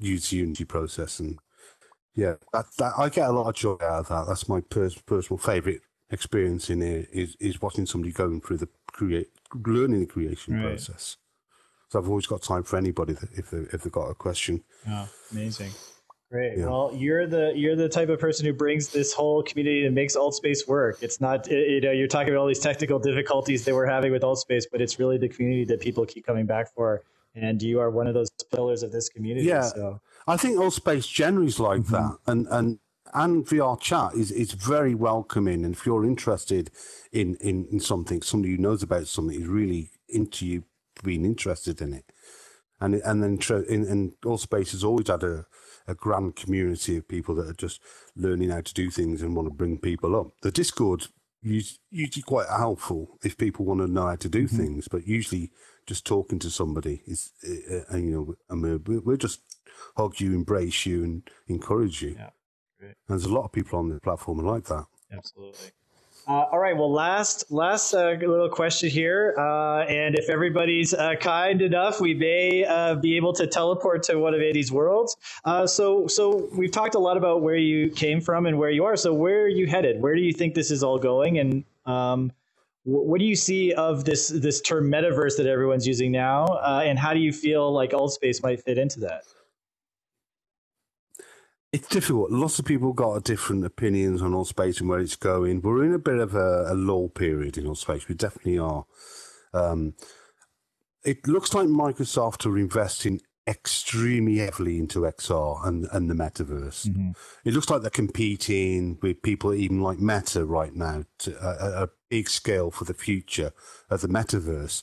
[0.00, 1.38] Use the Unity process and
[2.14, 4.26] yeah, that, that I get a lot of joy out of that.
[4.28, 8.68] That's my pers- personal favourite experience in here is, is watching somebody going through the
[8.86, 10.62] create learning the creation Right.
[10.68, 11.16] process.
[11.88, 14.62] So I've always got time for anybody that, if they if they've got a question.
[14.88, 15.70] Oh, amazing.
[16.30, 16.56] Great.
[16.56, 16.66] Yeah.
[16.66, 20.16] Well, you're the you're the type of person who brings this whole community and makes
[20.16, 21.02] Altspace work.
[21.02, 24.22] It's not you know you're talking about all these technical difficulties that we're having with
[24.22, 27.02] Altspace, but it's really the community that people keep coming back for.
[27.34, 29.46] And you are one of those pillars of this community.
[29.46, 29.62] Yeah.
[29.62, 31.94] So I think Altspace generally is like mm-hmm.
[31.94, 32.78] that, and and
[33.14, 35.64] and VR chat is is very welcoming.
[35.64, 36.70] And if you're interested
[37.12, 40.64] in in, in something, somebody who knows about something is really into you
[41.02, 42.04] being interested in it,
[42.80, 45.46] and and then in, and Altspace has always had a
[45.88, 47.80] a grand community of people that are just
[48.14, 50.28] learning how to do things and want to bring people up.
[50.42, 51.08] The Discord
[51.42, 54.56] is usually quite helpful if people want to know how to do mm-hmm.
[54.56, 55.50] things, but usually
[55.86, 59.40] just talking to somebody is, uh, you know, and we're, we're just
[59.96, 62.16] hug you, embrace you, and encourage you.
[62.18, 62.30] Yeah,
[62.78, 62.88] great.
[62.88, 64.84] And there's a lot of people on the platform like that.
[65.12, 65.72] Absolutely.
[66.26, 66.76] Uh, all right.
[66.76, 72.14] Well, last last uh, little question here, uh, and if everybody's uh, kind enough, we
[72.14, 75.16] may uh, be able to teleport to one of Andy's worlds.
[75.44, 78.84] Uh, so, so we've talked a lot about where you came from and where you
[78.84, 78.96] are.
[78.96, 80.00] So, where are you headed?
[80.00, 81.38] Where do you think this is all going?
[81.38, 82.30] And um,
[82.84, 86.44] wh- what do you see of this this term metaverse that everyone's using now?
[86.44, 89.24] Uh, and how do you feel like Altspace might fit into that?
[91.72, 92.30] It's difficult.
[92.30, 95.62] Lots of people got different opinions on Altspace and where it's going.
[95.62, 98.08] We're in a bit of a, a lull period in Altspace.
[98.08, 98.84] We definitely are.
[99.54, 99.94] Um,
[101.02, 106.86] it looks like Microsoft are investing extremely heavily into XR and, and the metaverse.
[107.44, 111.88] It looks like they're competing with people even like Meta right now to a, a
[112.08, 113.52] big scale for the future
[113.90, 114.82] of the metaverse.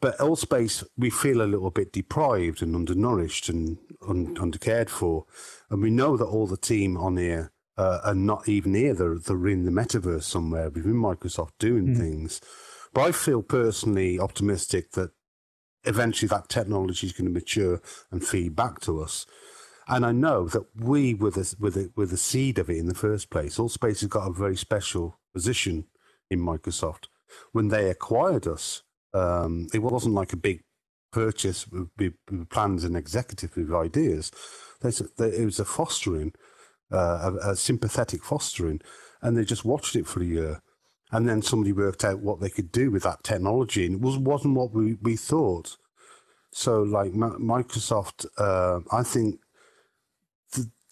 [0.00, 5.26] But Altspace, we feel a little bit deprived and undernourished and un, undercared for.
[5.70, 8.94] And we know that all the team on here uh, are not even here.
[8.94, 12.40] They're, they're in the metaverse somewhere within Microsoft doing things.
[12.92, 15.10] But I feel personally optimistic that
[15.84, 19.26] eventually that technology is going to mature and feed back to us.
[19.86, 22.86] And I know that we were the, were the, were the seed of it in
[22.86, 23.58] the first place.
[23.58, 25.86] Altspace has got a very special position
[26.30, 27.08] in Microsoft.
[27.52, 28.83] When they acquired us,
[29.14, 30.62] um, it wasn't like a big
[31.12, 32.14] purchase with,
[32.50, 34.30] plans and executive ideas.
[34.82, 36.32] It was a fostering,
[36.92, 38.80] uh, a, a sympathetic fostering,
[39.22, 40.60] and they just watched it for a year.
[41.12, 44.18] And then somebody worked out what they could do with that technology, and it was,
[44.18, 45.76] wasn't what we, we thought.
[46.52, 49.43] So, like Mi- Microsoft, uh, I think th-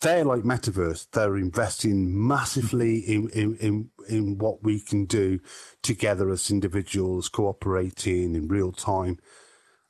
[0.03, 1.09] they're like Metaverse.
[1.13, 5.41] They're investing massively in, in, in, in what we can do
[5.83, 9.19] together as individuals, cooperating in real time.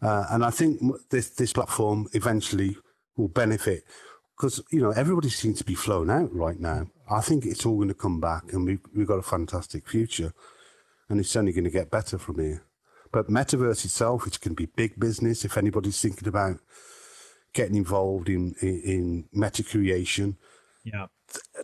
[0.01, 2.77] Uh, and I think this this platform eventually
[3.17, 3.85] will benefit
[4.37, 6.89] because you know everybody seems to be flown out right now.
[7.09, 10.35] I think it's all going to come back, and we've we've got a fantastic future,
[11.09, 12.65] and it's only going to get better from here.
[13.13, 15.45] But metaverse itself, it's going to be big business.
[15.45, 16.59] If anybody's thinking about
[17.55, 20.37] getting involved in in, in meta creation,
[20.85, 21.07] Yeah.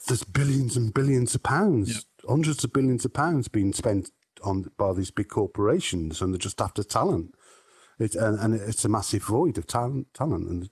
[0.06, 4.10] there's billions and billions of pounds, hundreds of billions of pounds being spent
[4.42, 7.34] on by these big corporations, and they're just after talent.
[7.98, 10.70] It, and, and it's a massive void of talent, talent, and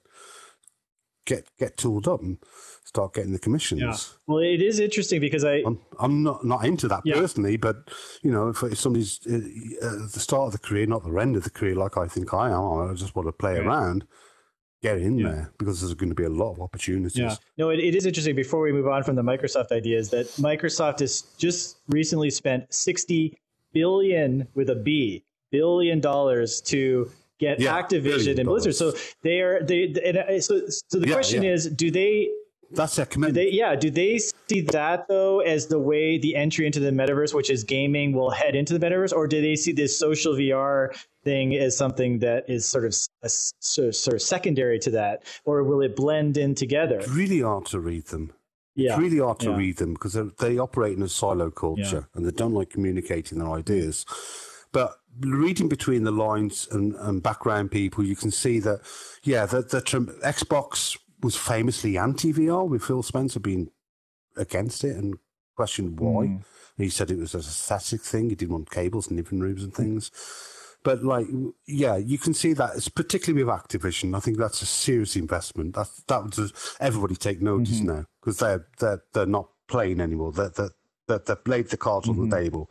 [1.24, 2.38] get get tooled up and
[2.84, 3.80] start getting the commissions.
[3.82, 3.96] Yeah.
[4.28, 7.14] Well, it is interesting because I I'm, I'm not not into that Yeah.
[7.14, 7.76] personally, but
[8.22, 11.34] you know, if, if somebody's uh, at the start of the career, not the end
[11.36, 13.66] of the career, like I think I am, I just want to play Right.
[13.66, 14.06] around,
[14.82, 15.28] get in Yeah.
[15.30, 17.16] there because there's going to be a lot of opportunities.
[17.16, 17.34] Yeah.
[17.58, 18.36] No, it, it is interesting.
[18.36, 23.36] Before we move on from the Microsoft ideas, that Microsoft has just recently spent 60
[23.72, 28.74] billion with a B billion dollars to get Yeah, Activision and Blizzard.
[28.74, 29.92] So they are they.
[30.04, 31.52] And uh, so, so the Yeah, question yeah.
[31.52, 32.30] is, do they
[32.72, 33.34] That's their Do commitment.
[33.36, 37.32] they, yeah, do they see that though as the way the entry into the metaverse,
[37.34, 40.96] which is gaming, will head into the metaverse, or do they see this social VR
[41.26, 45.24] thing as something that is sort of a sort of, sort of secondary to that,
[45.44, 46.98] or will it blend in together?
[47.00, 48.32] It's really hard to read them.
[48.76, 49.56] Yeah, It's really hard to Yeah.
[49.56, 53.50] read them because they, operate in a silo culture and they don't like communicating their
[53.50, 54.04] ideas.
[54.70, 58.78] But reading between the lines and, and background people, you can see that,
[59.22, 59.80] yeah, the, the
[60.36, 63.70] Xbox was famously anti VR, with Phil Spencer being
[64.36, 65.16] against it and
[65.56, 66.26] questioned why.
[66.26, 66.44] Mm.
[66.76, 68.28] He said it was a static thing.
[68.28, 70.10] He didn't want cables and living rooms and things.
[70.86, 71.26] But like,
[71.66, 72.76] yeah, you can see that.
[72.76, 74.16] It's particularly with Activision.
[74.16, 75.74] I think that's a serious investment.
[75.74, 77.88] That that was everybody take notice mm-hmm.
[77.88, 80.30] now because they're they're they're not playing anymore.
[80.30, 80.70] They're, they're,
[81.08, 82.44] they're, they've laid the cards on the mm-hmm.
[82.44, 82.70] table.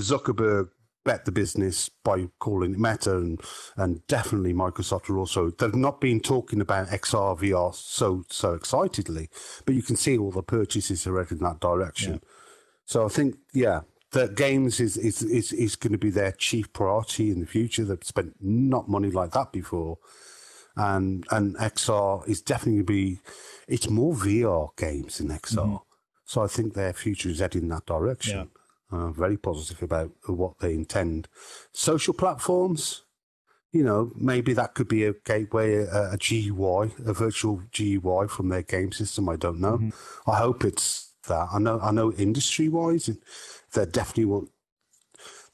[0.00, 0.70] Zuckerberg
[1.04, 3.42] bet the business by calling it Meta, and
[3.76, 5.50] and definitely Microsoft are also.
[5.50, 9.28] They've not been talking about XR VR so so excitedly,
[9.66, 12.22] but you can see all the purchases are headed in that direction.
[12.86, 13.82] So I think, yeah,
[14.12, 17.84] that games is is is, is going to be their chief priority in the future.
[17.84, 19.98] They've spent not money like that before,
[20.76, 23.20] and and XR is definitely going to be.
[23.68, 25.82] It's more VR games in XR,
[26.24, 28.38] so I think their future is heading in that direction.
[28.90, 31.28] Uh, very positive about what they intend.
[31.72, 33.04] Social platforms.
[33.70, 38.48] You know, maybe that could be a gateway, a, a GUI, a virtual GUI from
[38.48, 39.28] their game system.
[39.28, 39.90] I don't know.
[40.26, 41.48] I hope it's that.
[41.52, 41.78] I know.
[41.80, 42.10] I know.
[42.14, 43.10] Industry wise,
[43.72, 44.50] they definitely want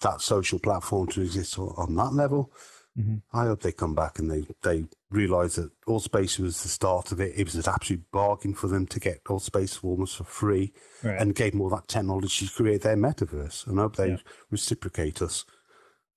[0.01, 2.53] that social platform to exist on that level.
[2.99, 3.17] Mm-hmm.
[3.37, 7.21] I hope they come back and they they realise that Altspace was the start of
[7.21, 7.33] it.
[7.37, 11.21] It was an absolute bargain for them to get Altspace almost for free, Right.
[11.21, 13.67] and gave them all that technology to create their metaverse.
[13.67, 14.17] And I hope they Yeah.
[14.51, 15.45] reciprocate us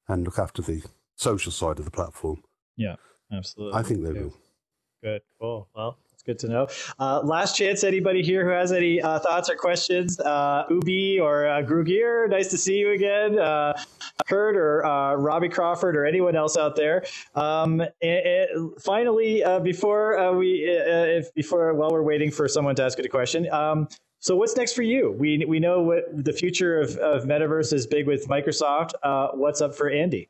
[0.07, 0.83] and look after the
[1.15, 2.43] social side of the platform.
[2.75, 2.95] yeah,
[3.31, 3.79] absolutely.
[3.79, 4.21] I think they Yeah.
[4.21, 4.33] will.
[5.01, 5.21] Good.
[5.39, 5.69] Cool.
[5.73, 5.97] Well,
[6.27, 6.67] good to know.
[6.99, 10.19] Uh, last chance, anybody here who has any uh, thoughts or questions?
[10.19, 13.39] Uh, Ubi or uh, Grugir, nice to see you again.
[13.39, 13.73] Uh,
[14.27, 17.05] Kurt or uh, Robbie Crawford or anyone else out there.
[17.33, 18.47] Um, and,
[18.81, 23.07] finally, uh, before uh, we, if before while we're waiting for someone to ask a
[23.07, 23.49] question.
[23.51, 23.87] Um,
[24.19, 25.11] so what's next for you?
[25.11, 28.91] We we know what the future of, of metaverse is big with Microsoft.
[29.33, 30.27] What's up for Andy?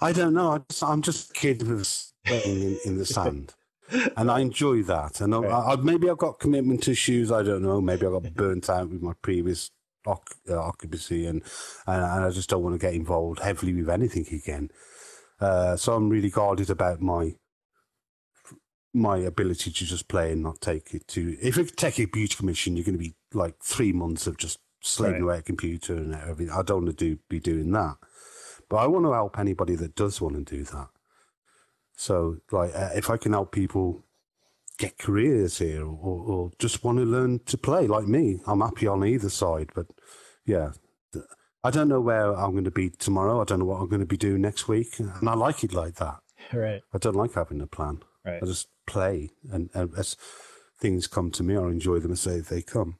[0.00, 0.64] I don't know.
[0.82, 3.52] I'm just a kid in, in the sand.
[4.16, 5.20] And I enjoy that.
[5.20, 7.30] And I, I, maybe I've got commitment issues.
[7.30, 7.80] I don't know.
[7.80, 9.70] Maybe I got burnt out with my previous
[10.06, 11.42] oc- uh, occupancy, and,
[11.86, 14.70] and and I just don't want to get involved heavily with anything again.
[15.40, 17.34] Uh, so I'm really guarded about my
[18.92, 21.36] my ability to just play and not take it to.
[21.42, 24.60] If you take a beauty commission, you're going to be like three months of just
[24.80, 25.22] slaving Right.
[25.22, 26.50] away at a computer and everything.
[26.54, 27.96] I don't want to do be doing that.
[28.68, 30.88] But I want to help anybody that does want to do that.
[31.96, 34.04] So, like, uh, if I can help people
[34.78, 38.86] get careers here or, or just want to learn to play like me, I'm happy
[38.86, 39.70] on either side.
[39.74, 39.86] But
[40.44, 40.72] yeah,
[41.62, 43.40] I don't know where I'm going to be tomorrow.
[43.40, 44.98] I don't know what I'm going to be doing next week.
[44.98, 46.18] And I like it like that.
[46.52, 46.82] Right.
[46.92, 48.00] I don't like having a plan.
[48.24, 48.42] Right.
[48.42, 49.30] I just play.
[49.50, 50.16] And, and as
[50.78, 52.98] things come to me, I enjoy them as they, they come.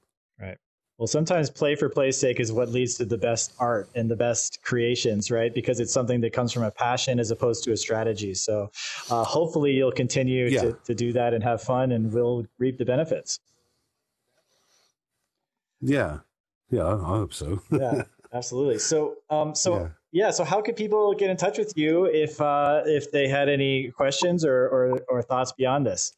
[0.99, 4.15] Well, sometimes play for play's sake is what leads to the best art and the
[4.15, 5.53] best creations, right?
[5.53, 8.33] Because it's something that comes from a passion as opposed to a strategy.
[8.33, 8.71] So
[9.11, 10.63] uh, hopefully you'll continue Yeah.
[10.63, 13.41] to, to do that and have fun and we'll reap the benefits.
[15.81, 16.19] Yeah.
[16.71, 17.61] Yeah, I, I hope so.
[17.73, 18.79] Yeah, absolutely.
[18.79, 19.89] So, um, so Yeah.
[20.13, 20.31] yeah.
[20.31, 23.91] So how could people get in touch with you if, uh, if they had any
[23.91, 26.13] questions or, or, or thoughts beyond this?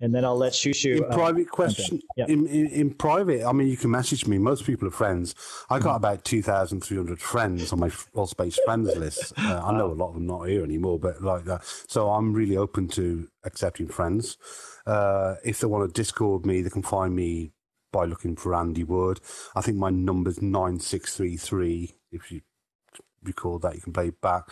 [0.00, 0.98] And then I'll let Shushu.
[0.98, 2.26] in uh, private question Yeah.
[2.28, 4.38] in, in in private i mean you can message me.
[4.38, 5.34] Most people are friends.
[5.70, 9.32] I got about 2300 friends on my Altspace friends list.
[9.38, 11.64] Uh, i know a lot of them not here anymore but like that.
[11.88, 14.36] So i'm really open to accepting friends.
[14.86, 17.52] Uh, if they want to discord me they can find me
[17.92, 19.18] by looking for andy wood.
[19.56, 22.40] I think my number's 9633 if you
[23.28, 24.44] record that you can play it back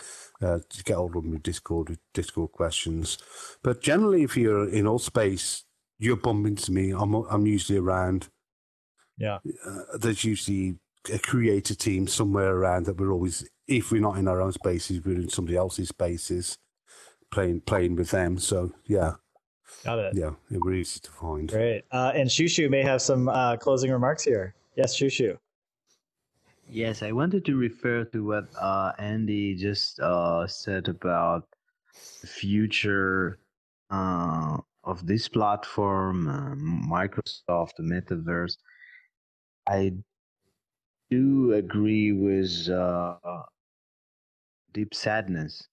[0.43, 3.18] uh, to get hold of them with discord with discord questions
[3.62, 5.62] but generally if you're in Altspace
[5.99, 8.29] you're bumping into me i'm, I'm usually around
[9.18, 9.39] yeah.
[9.66, 10.77] uh, there's usually
[11.12, 15.05] a creator team somewhere around that we're always if we're not in our own spaces
[15.05, 16.59] we're in somebody else's spaces
[17.31, 19.14] playing playing with them so yeah
[19.85, 20.14] Got it.
[20.14, 21.49] Yeah, it really easy to find.
[21.49, 21.85] Great.
[21.91, 24.55] Uh, and Shushu may have some uh, closing remarks here.
[24.77, 25.39] Yes, Shushu.
[26.69, 31.49] Yes, I wanted to refer to what uh, Andy just uh, said about
[32.21, 33.39] the future
[33.91, 38.57] uh, of this platform, uh, Microsoft, the metaverse.
[39.69, 39.93] I
[41.11, 43.17] do agree with uh,
[44.73, 45.69] deep sadness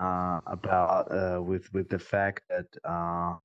[0.00, 3.36] uh, about uh, with with the fact that uh,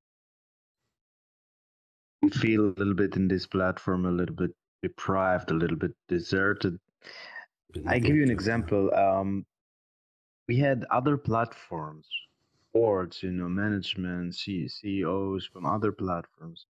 [2.21, 4.51] we feel a little bit in this platform a little bit
[4.83, 6.77] deprived, a little bit deserted.
[7.87, 8.93] I give you an example.
[8.93, 9.45] Um,
[10.47, 12.07] we had other platforms,
[12.73, 16.67] boards, you know, management, CEOs from other platforms,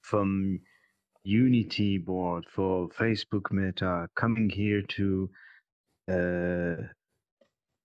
[0.00, 0.60] from
[1.22, 5.28] Unity board for Facebook Meta, coming here to
[6.10, 6.76] uh,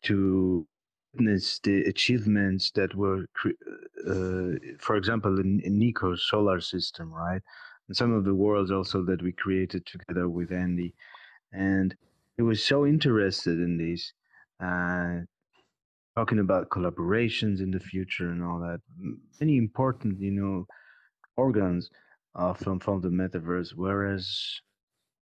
[0.03, 0.65] to
[1.13, 7.41] witness the achievements that were, uh, for example, in, in Nico's solar system, right?
[7.87, 10.93] And some of the worlds also that we created together with Andy,
[11.53, 11.95] and
[12.37, 14.13] he was so interested in these,
[14.59, 15.21] uh,
[16.15, 18.81] talking about collaborations in the future and all that.
[19.39, 20.65] Many important, you know,
[21.37, 21.89] organs
[22.35, 23.73] uh, from from the metaverse.
[23.75, 24.61] Whereas,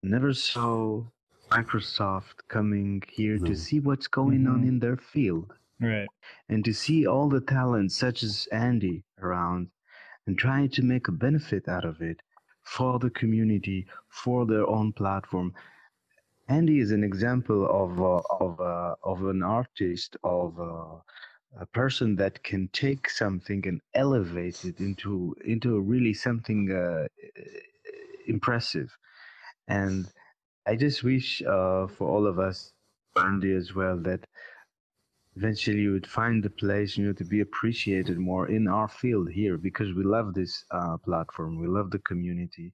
[0.02, 1.04] never saw
[1.50, 3.46] Microsoft coming here No.
[3.48, 4.68] to see what's going on Mhm.
[4.68, 6.10] in their field Right.
[6.48, 9.70] and to see all the talents such as Andy around
[10.26, 12.20] and trying to make a benefit out of it
[12.64, 15.54] for the community, for their own platform.
[16.48, 20.96] Andy is an example of uh, of uh, of an artist of uh,
[21.60, 27.06] a person that can take something and elevate it into into really something uh,
[28.26, 28.96] impressive.
[29.68, 30.08] And
[30.66, 32.72] I just wish uh, for all of us,
[33.16, 34.26] Andy as well, that
[35.36, 39.30] eventually you would find the place you know to be appreciated more in our field
[39.30, 42.72] here because we love this uh, platform we love the community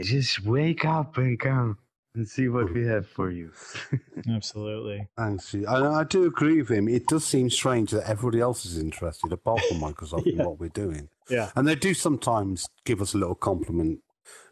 [0.00, 1.76] just wake up and come
[2.14, 3.50] and see what we have for you
[4.28, 5.08] Absolutely.
[5.16, 5.54] Thanks.
[5.54, 6.88] And I do agree with him.
[6.88, 10.68] It does seem strange that everybody else is interested, apart from Microsoft, in what we're
[10.68, 11.08] doing.
[11.28, 11.50] Yeah.
[11.56, 14.00] And they do sometimes give us a little compliment,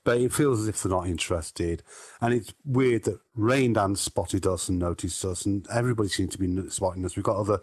[0.05, 1.83] but it feels as if they're not interested.
[2.21, 6.71] And it's weird that Raindance spotted us and noticed us, and everybody seems to be
[6.71, 7.17] spotting us.
[7.17, 7.61] We've got other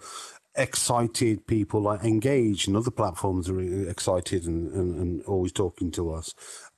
[0.58, 3.60] excited people like Engage and other platforms are
[3.90, 6.34] excited and, and, and always talking to us,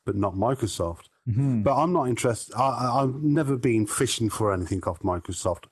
[0.06, 1.10] but not Microsoft.
[1.30, 1.64] Mhm.
[1.64, 2.56] But I'm not interested.
[2.56, 5.66] I, I- I've never been fishing for anything off Microsoft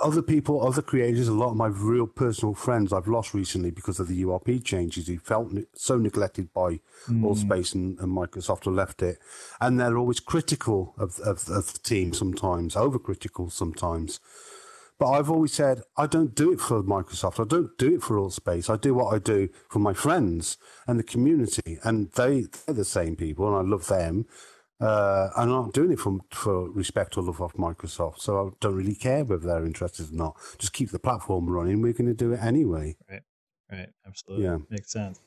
[0.00, 4.00] other people, other creators, a lot of my real personal friends I've lost recently because
[4.00, 7.74] of the URP changes who felt so neglected by Altspace mm.
[7.74, 9.18] and, and Microsoft who left it.
[9.60, 14.20] And they're always critical of, of, of the team sometimes, overcritical sometimes.
[14.98, 17.40] But I've always said, I don't do it for Microsoft.
[17.40, 18.68] I don't do it for Altspace.
[18.68, 20.56] I do what I do for my friends
[20.88, 21.78] and the community.
[21.84, 24.26] And they, they're the same people and I love them.
[24.80, 28.20] Uh, I'm not doing it for, for respect or love of Microsoft.
[28.20, 30.36] So I don't really care whether they're interested or not.
[30.58, 31.82] Just keep the platform running.
[31.82, 32.96] We're going to do it anyway.
[33.10, 33.22] Right.
[33.70, 33.88] Right.
[34.06, 34.46] Absolutely.
[34.46, 34.58] Yeah.
[34.70, 35.20] Makes sense.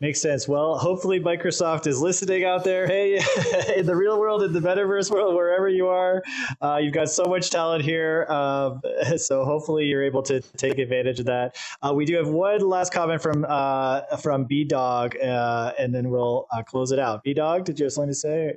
[0.00, 0.48] Makes sense.
[0.48, 2.86] Well, hopefully Microsoft is listening out there.
[2.86, 3.14] Hey,
[3.76, 6.22] in the real world, in the metaverse world, wherever you are,
[6.60, 8.26] uh, you've got so much talent here.
[8.28, 8.82] Um,
[9.16, 11.56] so hopefully you're able to take advantage of that.
[11.80, 16.10] Uh, we do have one last comment from uh, from B Dog, uh, and then
[16.10, 17.22] we'll uh, close it out.
[17.22, 18.56] B Dog, did you have something to say?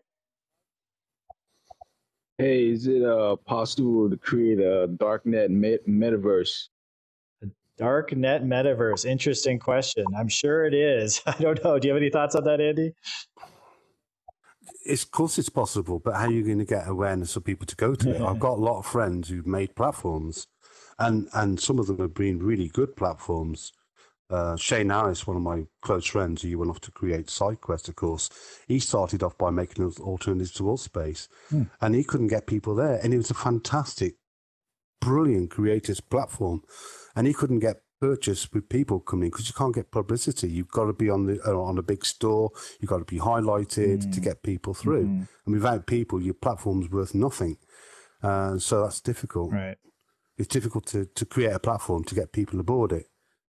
[2.37, 6.67] Hey, is it uh possible to create a darknet met- metaverse?
[7.77, 9.05] Dark net metaverse.
[9.05, 10.05] Interesting question.
[10.17, 11.21] I'm sure it is.
[11.25, 11.79] I don't know.
[11.79, 12.93] Do you have any thoughts on that, Andy?
[14.85, 17.65] It's, of course, it's possible, but how are you going to get awareness of people
[17.65, 18.21] to go to it?
[18.21, 20.47] I've got a lot of friends who've made platforms,
[20.99, 23.71] and and some of them have been really good platforms.
[24.29, 27.95] Uh, Shane Harris, one of my close friends, who went off to create SideQuest, of
[27.95, 28.29] course,
[28.67, 31.27] he started off by making an alternative to Altspace,
[31.79, 34.15] and he couldn't get people there, and it was a fantastic,
[34.99, 36.63] brilliant creators platform,
[37.15, 40.49] and he couldn't get purchase with people coming because you can't get publicity.
[40.49, 42.51] You've got to be on the uh, on a big store.
[42.79, 45.05] You've got to be highlighted to get people through.
[45.45, 47.57] And without people, your platform's worth nothing.
[48.21, 49.53] Uh, so that's difficult.
[49.53, 49.77] Right.
[50.37, 53.05] It's difficult to, to create a platform to get people aboard it.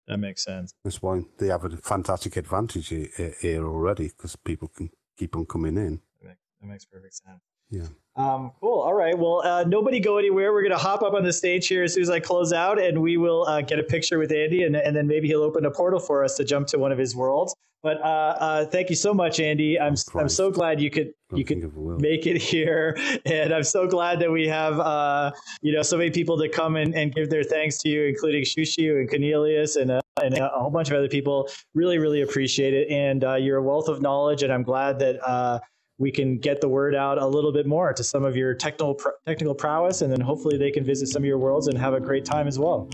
[0.07, 0.73] That makes sense.
[0.83, 5.35] That's why they have a fantastic advantage he- he- here already because people can keep
[5.35, 6.01] on coming in.
[6.21, 7.41] That makes perfect sense.
[7.73, 7.87] Yeah.
[8.15, 8.81] Um, cool.
[8.81, 9.17] All right.
[9.17, 10.53] Well, uh, nobody go anywhere.
[10.53, 12.79] We're going to hop up on the stage here as soon as I close out,
[12.79, 15.65] and we will uh, get a picture with Andy, and, and then maybe he'll open
[15.65, 17.55] a portal for us to jump to one of his worlds.
[17.81, 18.03] But uh,
[18.39, 19.77] uh, thank you so much, Andy.
[19.77, 21.99] I'm I'm so glad you could you could think of a will.
[21.99, 26.11] make it here, and I'm so glad that we have uh, you know so many
[26.11, 29.91] people to come and, and give their thanks to you, including Shushu and Cornelius and.
[29.91, 32.87] Uh, and a whole bunch of other people really, really appreciate it.
[32.91, 35.59] And uh, you're a wealth of knowledge, and I'm glad that uh,
[35.97, 38.95] we can get the word out a little bit more to some of your technical
[38.95, 41.93] pr- technical prowess, and then hopefully they can visit some of your worlds and have
[41.93, 42.89] a great time as well.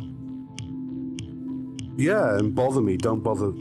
[1.98, 2.98] Yeah, and bother me.
[2.98, 3.52] Don't bother.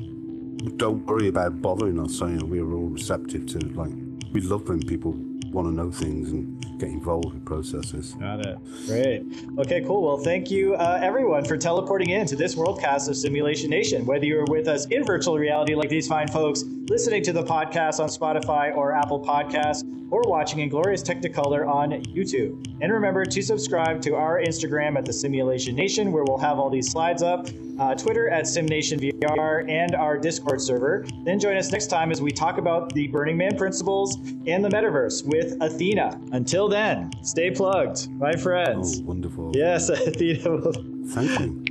[0.77, 2.21] Don't worry about bothering us.
[2.21, 3.93] You know, we're all receptive to like.
[4.33, 5.15] We love when people
[5.51, 8.15] want to know things and get involved with processes.
[8.15, 8.59] Got it.
[8.87, 9.25] Great.
[9.59, 10.03] Okay, cool.
[10.03, 14.05] Well, thank you, uh, everyone, for teleporting in to this worldcast of Simulation Nation.
[14.05, 18.01] Whether you're with us in virtual reality, like these fine folks, listening to the podcast
[18.01, 22.65] on Spotify or Apple Podcasts, or watching in glorious Technicolor on YouTube.
[22.81, 26.71] And remember to subscribe to our Instagram at the Simulation Nation, where we'll have all
[26.71, 27.47] these slides up,
[27.79, 31.05] uh, Twitter at SimNationVR, and our Discord server.
[31.25, 34.17] Then join us next time as we talk about the Burning Man principles
[34.47, 36.19] and the metaverse with Athena.
[36.33, 39.03] Until then, stay plugged, my Oh, friends.
[39.03, 39.53] wonderful.
[39.55, 40.73] Yes, Athena.
[41.09, 41.65] Thank you.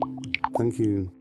[0.55, 1.11] Thank you.